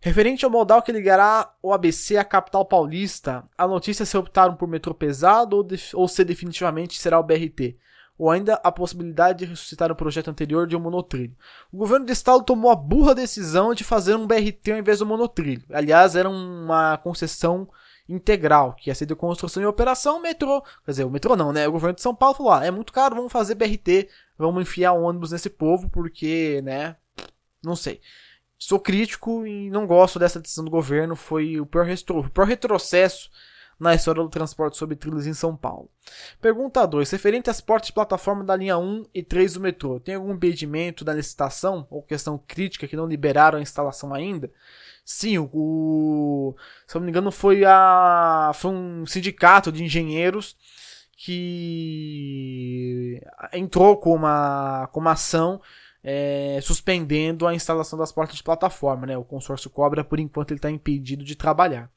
Referente 0.00 0.44
ao 0.44 0.50
modal 0.50 0.82
que 0.82 0.92
ligará 0.92 1.54
o 1.62 1.72
ABC 1.72 2.18
à 2.18 2.24
capital 2.24 2.64
paulista, 2.64 3.42
a 3.56 3.66
notícia 3.66 4.02
é 4.02 4.06
se 4.06 4.16
optaram 4.18 4.54
por 4.54 4.68
metrô 4.68 4.94
pesado 4.94 5.56
ou, 5.56 5.66
ou 5.94 6.08
se 6.08 6.22
definitivamente 6.24 7.00
será 7.00 7.18
o 7.18 7.22
BRT, 7.22 7.78
ou 8.18 8.30
ainda 8.30 8.54
a 8.62 8.70
possibilidade 8.70 9.38
de 9.38 9.44
ressuscitar 9.46 9.90
o 9.90 9.96
projeto 9.96 10.28
anterior 10.28 10.66
de 10.66 10.76
um 10.76 10.80
monotrilho. 10.80 11.34
O 11.72 11.78
governo 11.78 12.04
do 12.04 12.12
estado 12.12 12.44
tomou 12.44 12.70
a 12.70 12.76
burra 12.76 13.14
decisão 13.14 13.72
de 13.72 13.82
fazer 13.82 14.14
um 14.14 14.26
BRT 14.26 14.72
ao 14.72 14.78
invés 14.78 14.98
do 14.98 15.06
monotrilho. 15.06 15.64
Aliás, 15.72 16.14
era 16.14 16.28
uma 16.28 16.98
concessão 16.98 17.66
integral, 18.08 18.74
que 18.74 18.90
ia 18.90 18.94
ser 18.94 19.06
de 19.06 19.14
construção 19.14 19.62
e 19.62 19.66
operação, 19.66 20.20
metrô, 20.20 20.60
quer 20.84 20.90
dizer, 20.90 21.04
o 21.04 21.10
metrô 21.10 21.36
não, 21.36 21.52
né? 21.52 21.66
O 21.66 21.72
governo 21.72 21.94
de 21.94 22.02
São 22.02 22.14
Paulo 22.14 22.34
falou: 22.34 22.52
ah, 22.52 22.64
é 22.64 22.70
muito 22.70 22.92
caro, 22.92 23.16
vamos 23.16 23.32
fazer 23.32 23.54
BRT, 23.54 24.08
vamos 24.36 24.62
enfiar 24.62 24.92
ônibus 24.92 25.32
nesse 25.32 25.50
povo, 25.50 25.88
porque, 25.88 26.60
né? 26.62 26.96
Não 27.62 27.74
sei. 27.74 28.00
Sou 28.58 28.78
crítico 28.78 29.46
e 29.46 29.70
não 29.70 29.86
gosto 29.86 30.18
dessa 30.18 30.40
decisão 30.40 30.64
do 30.64 30.70
governo, 30.70 31.16
foi 31.16 31.60
o 31.60 31.66
pior, 31.66 31.84
retro, 31.84 32.18
o 32.20 32.30
pior 32.30 32.46
retrocesso 32.46 33.30
na 33.78 33.94
história 33.94 34.22
do 34.22 34.28
transporte 34.28 34.76
sobre 34.76 34.96
trilhos 34.96 35.26
em 35.26 35.34
São 35.34 35.56
Paulo. 35.56 35.90
Pergunta 36.40 36.86
2. 36.86 37.10
Referente 37.10 37.50
às 37.50 37.60
portas 37.60 37.88
de 37.88 37.92
plataforma 37.92 38.44
da 38.44 38.54
linha 38.54 38.78
1 38.78 39.04
e 39.12 39.22
3 39.22 39.54
do 39.54 39.60
metrô, 39.60 39.98
tem 39.98 40.14
algum 40.14 40.32
impedimento 40.32 41.04
da 41.04 41.12
licitação 41.12 41.86
ou 41.90 42.02
questão 42.02 42.38
crítica 42.38 42.86
que 42.86 42.96
não 42.96 43.06
liberaram 43.06 43.58
a 43.58 43.62
instalação 43.62 44.14
ainda? 44.14 44.50
Sim, 45.04 45.38
o, 45.38 46.56
se 46.86 46.96
eu 46.96 47.00
não 47.00 47.04
me 47.06 47.10
engano 47.10 47.30
foi 47.30 47.64
a 47.64 48.52
foi 48.54 48.70
um 48.70 49.06
sindicato 49.06 49.70
de 49.70 49.84
engenheiros 49.84 50.56
que 51.16 53.20
entrou 53.52 53.96
com 53.98 54.14
uma 54.14 54.88
com 54.92 55.00
uma 55.00 55.12
ação 55.12 55.60
é, 56.06 56.60
suspendendo 56.62 57.46
a 57.46 57.54
instalação 57.54 57.98
das 57.98 58.12
portas 58.12 58.36
de 58.36 58.42
plataforma. 58.42 59.06
Né? 59.06 59.16
O 59.16 59.24
consórcio 59.24 59.70
Cobra, 59.70 60.04
por 60.04 60.20
enquanto, 60.20 60.50
ele 60.50 60.58
está 60.58 60.70
impedido 60.70 61.24
de 61.24 61.34
trabalhar. 61.34 61.90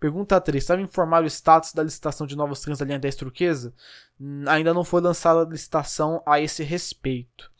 Pergunta 0.00 0.40
3. 0.40 0.64
Sabe 0.64 0.82
informar 0.82 1.22
o 1.22 1.26
status 1.26 1.74
da 1.74 1.82
licitação 1.82 2.26
de 2.26 2.34
novos 2.34 2.62
trens 2.62 2.78
da 2.78 2.86
linha 2.86 2.98
10 2.98 3.14
Turquesa? 3.14 3.74
Hum, 4.18 4.44
ainda 4.48 4.72
não 4.72 4.82
foi 4.82 5.02
lançada 5.02 5.42
a 5.42 5.44
licitação 5.44 6.22
a 6.24 6.40
esse 6.40 6.64
respeito. 6.64 7.52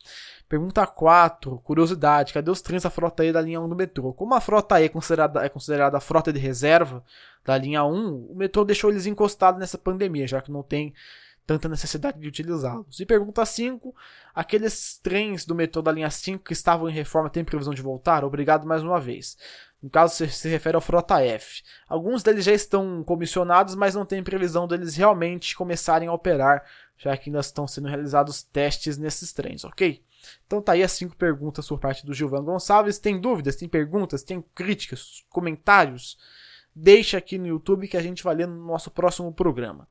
Pergunta 0.48 0.86
4. 0.86 1.58
Curiosidade. 1.58 2.32
Cadê 2.32 2.50
os 2.50 2.62
trens 2.62 2.82
da 2.84 2.90
frota 2.90 3.22
E 3.22 3.32
da 3.32 3.42
linha 3.42 3.60
1 3.60 3.68
do 3.68 3.76
metrô? 3.76 4.14
Como 4.14 4.34
a 4.34 4.40
frota 4.40 4.80
E 4.80 4.86
é 4.86 4.88
considerada, 4.88 5.44
é 5.44 5.50
considerada 5.50 5.98
a 5.98 6.00
frota 6.00 6.32
de 6.32 6.38
reserva 6.38 7.04
da 7.44 7.56
linha 7.56 7.84
1, 7.84 8.30
o 8.30 8.34
metrô 8.34 8.64
deixou 8.64 8.90
eles 8.90 9.06
encostados 9.06 9.58
nessa 9.58 9.78
pandemia, 9.78 10.26
já 10.26 10.40
que 10.40 10.52
não 10.52 10.62
tem 10.62 10.92
tanta 11.50 11.68
necessidade 11.68 12.20
de 12.20 12.28
utilizá-los. 12.28 13.00
E 13.00 13.04
pergunta 13.04 13.44
5: 13.44 13.92
aqueles 14.32 15.00
trens 15.02 15.44
do 15.44 15.52
metrô 15.52 15.82
da 15.82 15.90
linha 15.90 16.08
5 16.08 16.44
que 16.44 16.52
estavam 16.52 16.88
em 16.88 16.92
reforma 16.92 17.28
têm 17.28 17.44
previsão 17.44 17.74
de 17.74 17.82
voltar? 17.82 18.24
Obrigado 18.24 18.68
mais 18.68 18.84
uma 18.84 19.00
vez. 19.00 19.36
No 19.82 19.90
caso, 19.90 20.14
se, 20.14 20.28
se 20.28 20.48
refere 20.48 20.76
ao 20.76 20.80
Frota 20.80 21.20
F. 21.20 21.62
Alguns 21.88 22.22
deles 22.22 22.44
já 22.44 22.52
estão 22.52 23.02
comissionados, 23.02 23.74
mas 23.74 23.96
não 23.96 24.04
tem 24.04 24.22
previsão 24.22 24.68
deles 24.68 24.94
realmente 24.94 25.56
começarem 25.56 26.06
a 26.06 26.12
operar, 26.12 26.64
já 26.96 27.16
que 27.16 27.30
ainda 27.30 27.40
estão 27.40 27.66
sendo 27.66 27.88
realizados 27.88 28.44
testes 28.44 28.96
nesses 28.96 29.32
trens, 29.32 29.64
ok? 29.64 30.04
Então 30.46 30.62
tá 30.62 30.72
aí 30.72 30.84
as 30.84 30.92
cinco 30.92 31.16
perguntas 31.16 31.66
por 31.66 31.80
parte 31.80 32.06
do 32.06 32.14
Gilvan 32.14 32.44
Gonçalves. 32.44 32.98
Tem 32.98 33.20
dúvidas, 33.20 33.56
tem 33.56 33.68
perguntas, 33.68 34.22
tem 34.22 34.44
críticas, 34.54 35.24
comentários? 35.30 36.16
Deixa 36.74 37.18
aqui 37.18 37.38
no 37.38 37.46
YouTube 37.46 37.88
que 37.88 37.96
a 37.96 38.02
gente 38.02 38.22
vai 38.22 38.34
ler 38.34 38.46
no 38.46 38.66
nosso 38.66 38.90
próximo 38.90 39.32
programa. 39.32 39.88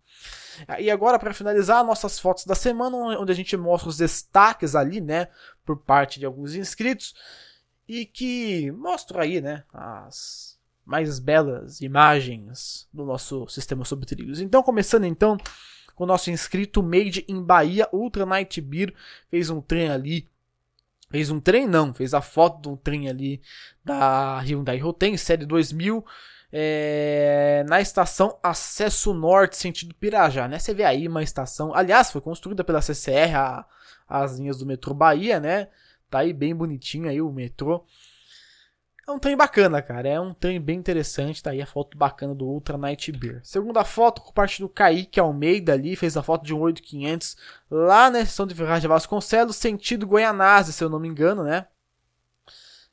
E 0.79 0.89
agora, 0.89 1.19
para 1.19 1.33
finalizar, 1.33 1.83
nossas 1.83 2.19
fotos 2.19 2.45
da 2.45 2.55
semana, 2.55 2.97
onde 3.19 3.31
a 3.31 3.35
gente 3.35 3.55
mostra 3.55 3.89
os 3.89 3.97
destaques 3.97 4.75
ali, 4.75 4.99
né, 4.99 5.27
por 5.65 5.77
parte 5.77 6.19
de 6.19 6.25
alguns 6.25 6.55
inscritos, 6.55 7.13
e 7.87 8.05
que 8.05 8.71
mostram 8.71 9.21
aí, 9.21 9.39
né, 9.39 9.63
as 9.73 10.57
mais 10.85 11.19
belas 11.19 11.81
imagens 11.81 12.87
do 12.91 13.05
nosso 13.05 13.47
sistema 13.47 13.85
sobre 13.85 14.07
trilhos. 14.07 14.41
Então, 14.41 14.63
começando 14.63 15.05
então 15.05 15.37
com 15.95 16.03
o 16.03 16.07
nosso 16.07 16.31
inscrito 16.31 16.81
Made 16.81 17.25
in 17.27 17.43
Bahia, 17.43 17.87
Ultra 17.93 18.25
Night 18.25 18.59
Beer, 18.59 18.93
fez 19.29 19.49
um 19.49 19.61
trem 19.61 19.89
ali 19.89 20.27
Fez 21.09 21.31
um 21.31 21.39
trem 21.39 21.67
não, 21.67 21.91
fez 21.91 22.13
a 22.13 22.21
foto 22.21 22.61
de 22.61 22.69
um 22.69 22.75
trem 22.75 23.09
ali 23.09 23.41
da 23.83 24.39
Hyundai 24.41 24.77
Rotem, 24.77 25.17
série 25.17 25.45
2000, 25.45 26.05
é, 26.51 27.63
na 27.67 27.79
estação 27.79 28.37
Acesso 28.41 29.13
Norte, 29.13 29.57
sentido 29.57 29.93
Pirajá, 29.95 30.47
né? 30.47 30.59
Você 30.59 30.73
vê 30.73 30.83
aí 30.83 31.07
uma 31.07 31.23
estação, 31.23 31.73
aliás, 31.73 32.11
foi 32.11 32.21
construída 32.21 32.63
pela 32.63 32.81
CCR, 32.81 33.35
a, 33.35 33.65
as 34.07 34.39
linhas 34.39 34.57
do 34.57 34.65
metrô 34.65 34.93
Bahia, 34.93 35.39
né? 35.39 35.67
Tá 36.09 36.19
aí 36.19 36.33
bem 36.33 36.55
bonitinho 36.55 37.07
aí 37.07 37.21
o 37.21 37.31
metrô. 37.31 37.85
É 39.07 39.11
um 39.11 39.17
trem 39.17 39.35
bacana, 39.35 39.81
cara. 39.81 40.07
É 40.07 40.19
um 40.19 40.33
trem 40.35 40.61
bem 40.61 40.77
interessante. 40.77 41.41
Tá 41.41 41.49
aí 41.49 41.61
a 41.61 41.65
foto 41.65 41.97
bacana 41.97 42.35
do 42.35 42.45
Ultra 42.45 42.77
Night 42.77 43.11
Beer. 43.11 43.41
Segunda 43.43 43.83
foto 43.83 44.21
por 44.21 44.33
parte 44.33 44.61
do 44.61 44.69
Kaique 44.69 45.19
Almeida 45.19 45.73
ali. 45.73 45.95
Fez 45.95 46.15
a 46.15 46.21
foto 46.21 46.45
de 46.45 46.53
um 46.53 46.59
8500 46.59 47.35
lá 47.71 48.11
na 48.11 48.19
estação 48.21 48.45
de 48.45 48.53
Ferragem 48.53 48.87
Vasconcelos, 48.87 49.55
sentido 49.55 50.05
Goianazes, 50.05 50.75
se 50.75 50.83
eu 50.83 50.89
não 50.89 50.99
me 50.99 51.07
engano, 51.07 51.43
né? 51.43 51.65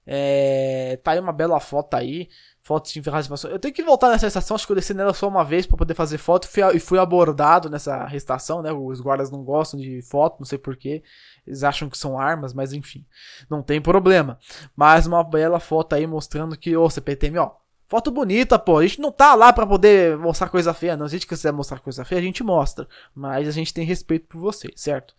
É, 0.07 0.99
tá 1.03 1.11
aí 1.11 1.21
uma 1.21 1.33
bela 1.33 1.59
foto 1.59 1.95
aí 1.95 2.31
fotos 2.67 2.93
de 2.93 3.01
Ferraz 3.01 3.29
Eu 3.45 3.61
tenho 3.61 3.73
que 3.73 3.83
voltar 3.85 4.11
nessa 4.11 4.27
estação, 4.27 4.57
acho 4.57 4.67
que 4.67 4.73
eu 4.73 4.77
desci 4.77 4.93
nela 4.93 5.15
só 5.15 5.29
uma 5.29 5.45
vez 5.45 5.67
para 5.67 5.77
poder 5.77 5.95
fazer 5.95 6.19
foto 6.19 6.49
fui, 6.49 6.63
e 6.75 6.81
fui 6.81 6.99
abordado 6.99 7.71
nessa 7.71 8.09
estação, 8.13 8.61
né? 8.61 8.73
Os 8.73 9.01
guardas 9.01 9.31
não 9.31 9.45
gostam 9.45 9.79
de 9.79 10.03
foto, 10.03 10.41
não 10.41 10.45
sei 10.45 10.59
porquê. 10.59 11.01
Eles 11.47 11.63
acham 11.63 11.89
que 11.89 11.97
são 11.97 12.19
armas, 12.19 12.53
mas 12.53 12.73
enfim, 12.73 13.07
não 13.49 13.63
tem 13.63 13.81
problema. 13.81 14.37
Mas 14.75 15.07
uma 15.07 15.23
bela 15.23 15.61
foto 15.61 15.95
aí 15.95 16.09
mostrando 16.09 16.57
que, 16.59 16.77
ô 16.77 16.91
CPTM, 16.91 17.39
ó, 17.39 17.53
foto 17.87 18.11
bonita, 18.11 18.59
pô. 18.59 18.79
A 18.79 18.83
gente 18.83 19.01
não 19.01 19.13
tá 19.13 19.37
lá 19.37 19.53
para 19.53 19.65
poder 19.65 20.19
mostrar 20.19 20.49
coisa 20.49 20.75
feia, 20.75 20.97
não. 20.97 21.07
Se 21.07 21.15
a 21.15 21.19
gente 21.19 21.29
quiser 21.29 21.53
mostrar 21.53 21.79
coisa 21.79 22.05
feia, 22.05 22.21
a 22.21 22.25
gente 22.25 22.43
mostra. 22.43 22.89
Mas 23.15 23.47
a 23.47 23.53
gente 23.53 23.73
tem 23.73 23.87
respeito 23.87 24.27
por 24.27 24.41
vocês, 24.41 24.73
certo? 24.75 25.15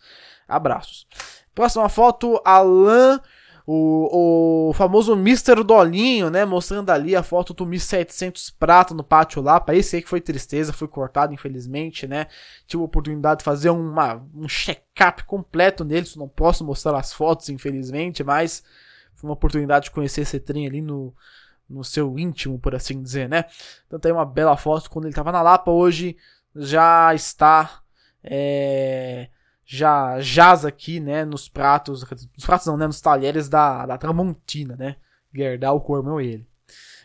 Abraços. 0.46 1.08
Próxima 1.56 1.88
foto, 1.88 2.42
Alan 2.44 3.22
o, 3.70 4.70
o 4.70 4.74
famoso 4.74 5.12
Mr. 5.12 5.62
Dolinho, 5.62 6.30
né? 6.30 6.46
Mostrando 6.46 6.90
ali 6.90 7.18
a 7.18 7.22
foto 7.22 7.54
do 7.54 7.66
1700 7.66 8.50
prata 8.52 8.94
no 8.94 9.04
pátio 9.04 9.42
lá. 9.42 9.60
Pra 9.60 9.76
esse 9.76 9.98
aí 9.98 10.02
que 10.02 10.08
foi 10.08 10.22
tristeza, 10.22 10.72
foi 10.72 10.88
cortado, 10.88 11.34
infelizmente, 11.34 12.08
né? 12.08 12.28
Tive 12.66 12.82
a 12.82 12.86
oportunidade 12.86 13.40
de 13.40 13.44
fazer 13.44 13.70
uma, 13.70 14.26
um 14.34 14.48
check-up 14.48 15.26
completo 15.26 15.84
nele. 15.84 16.08
Não 16.16 16.30
posso 16.30 16.64
mostrar 16.64 16.98
as 16.98 17.12
fotos, 17.12 17.50
infelizmente, 17.50 18.24
mas 18.24 18.64
foi 19.16 19.28
uma 19.30 19.34
oportunidade 19.34 19.86
de 19.86 19.92
conhecer 19.92 20.22
esse 20.22 20.40
trem 20.40 20.66
ali 20.66 20.82
no, 20.82 21.14
no 21.70 21.84
seu 21.84 22.18
íntimo, 22.18 22.58
por 22.58 22.74
assim 22.74 23.04
dizer, 23.04 23.28
né? 23.28 23.44
Então 23.86 24.00
tem 24.00 24.14
uma 24.14 24.26
bela 24.26 24.56
foto 24.56 24.90
quando 24.90 25.06
ele 25.06 25.14
tava 25.14 25.34
na 25.34 25.42
Lapa. 25.42 25.72
Hoje 25.72 26.16
já 26.56 27.14
está. 27.14 27.82
É, 28.24 29.28
já 29.70 30.18
jaz 30.22 30.64
aqui, 30.64 30.98
né, 31.02 31.26
nos 31.26 31.50
pratos, 31.50 32.02
nos 32.10 32.46
pratos 32.46 32.66
não, 32.66 32.78
né, 32.78 32.88
nos 32.88 33.02
talheres 33.02 33.50
da, 33.50 33.86
da 33.86 33.98
Tramontina, 33.98 34.78
né, 34.78 34.96
Gerdau, 35.34 35.86
e 36.22 36.26
ele. 36.26 36.48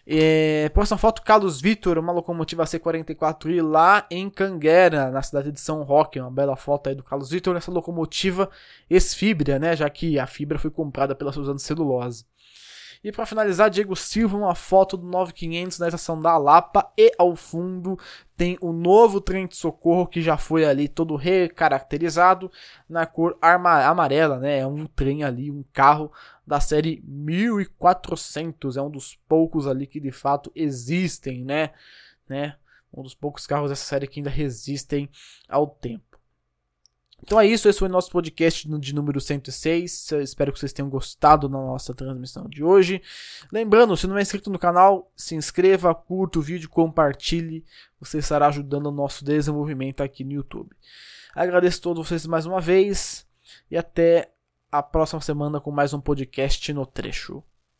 É, 0.06 0.68
próxima 0.68 0.96
foto, 0.96 1.22
Carlos 1.22 1.60
Vitor, 1.60 1.98
uma 1.98 2.12
locomotiva 2.12 2.64
C44i 2.64 3.60
lá 3.62 4.06
em 4.08 4.30
Canguera, 4.30 5.10
na 5.10 5.22
cidade 5.22 5.50
de 5.50 5.60
São 5.60 5.82
Roque, 5.82 6.20
uma 6.20 6.30
bela 6.30 6.54
foto 6.54 6.88
aí 6.88 6.94
do 6.94 7.02
Carlos 7.02 7.30
Vitor 7.30 7.52
nessa 7.52 7.70
locomotiva 7.70 8.48
ex-fibra, 8.88 9.58
né, 9.58 9.74
já 9.74 9.90
que 9.90 10.16
a 10.16 10.26
fibra 10.26 10.56
foi 10.56 10.70
comprada 10.70 11.16
pela 11.16 11.32
Suzano 11.32 11.58
Celulose. 11.58 12.24
E 13.04 13.10
para 13.10 13.26
finalizar, 13.26 13.68
Diego 13.68 13.96
Silva, 13.96 14.36
uma 14.36 14.54
foto 14.54 14.96
do 14.96 15.04
9500 15.04 15.78
na 15.80 15.88
estação 15.88 16.20
da 16.20 16.38
Lapa 16.38 16.92
e 16.96 17.12
ao 17.18 17.34
fundo 17.34 17.98
tem 18.36 18.56
o 18.60 18.72
novo 18.72 19.20
trem 19.20 19.48
de 19.48 19.56
socorro 19.56 20.06
que 20.06 20.22
já 20.22 20.36
foi 20.36 20.64
ali 20.64 20.86
todo 20.86 21.16
recaracterizado 21.16 22.48
na 22.88 23.04
cor 23.04 23.36
amarela, 23.40 24.38
né? 24.38 24.60
É 24.60 24.66
um 24.66 24.86
trem 24.86 25.24
ali, 25.24 25.50
um 25.50 25.64
carro 25.72 26.12
da 26.46 26.60
série 26.60 27.02
1400, 27.04 28.76
é 28.76 28.82
um 28.82 28.90
dos 28.90 29.16
poucos 29.28 29.66
ali 29.66 29.84
que 29.86 29.98
de 29.98 30.12
fato 30.12 30.52
existem, 30.54 31.44
né? 31.44 31.70
né? 32.28 32.56
Um 32.94 33.02
dos 33.02 33.14
poucos 33.14 33.48
carros 33.48 33.70
dessa 33.70 33.84
série 33.84 34.06
que 34.06 34.20
ainda 34.20 34.30
resistem 34.30 35.10
ao 35.48 35.66
tempo. 35.66 36.11
Então 37.22 37.40
é 37.40 37.46
isso, 37.46 37.68
esse 37.68 37.78
foi 37.78 37.88
o 37.88 37.92
nosso 37.92 38.10
podcast 38.10 38.68
de 38.68 38.94
número 38.94 39.20
106. 39.20 40.10
Eu 40.10 40.20
espero 40.22 40.52
que 40.52 40.58
vocês 40.58 40.72
tenham 40.72 40.90
gostado 40.90 41.48
da 41.48 41.56
nossa 41.56 41.94
transmissão 41.94 42.48
de 42.48 42.64
hoje. 42.64 43.00
Lembrando, 43.52 43.96
se 43.96 44.08
não 44.08 44.18
é 44.18 44.22
inscrito 44.22 44.50
no 44.50 44.58
canal, 44.58 45.10
se 45.14 45.36
inscreva, 45.36 45.94
curta 45.94 46.40
o 46.40 46.42
vídeo, 46.42 46.68
compartilhe. 46.68 47.64
Você 48.00 48.18
estará 48.18 48.48
ajudando 48.48 48.86
o 48.86 48.92
nosso 48.92 49.24
desenvolvimento 49.24 50.02
aqui 50.02 50.24
no 50.24 50.32
YouTube. 50.32 50.74
Agradeço 51.34 51.78
a 51.78 51.82
todos 51.82 52.08
vocês 52.08 52.26
mais 52.26 52.44
uma 52.44 52.60
vez 52.60 53.24
e 53.70 53.76
até 53.76 54.32
a 54.70 54.82
próxima 54.82 55.20
semana 55.20 55.60
com 55.60 55.70
mais 55.70 55.94
um 55.94 56.00
podcast 56.00 56.72
no 56.72 56.84
trecho. 56.84 57.42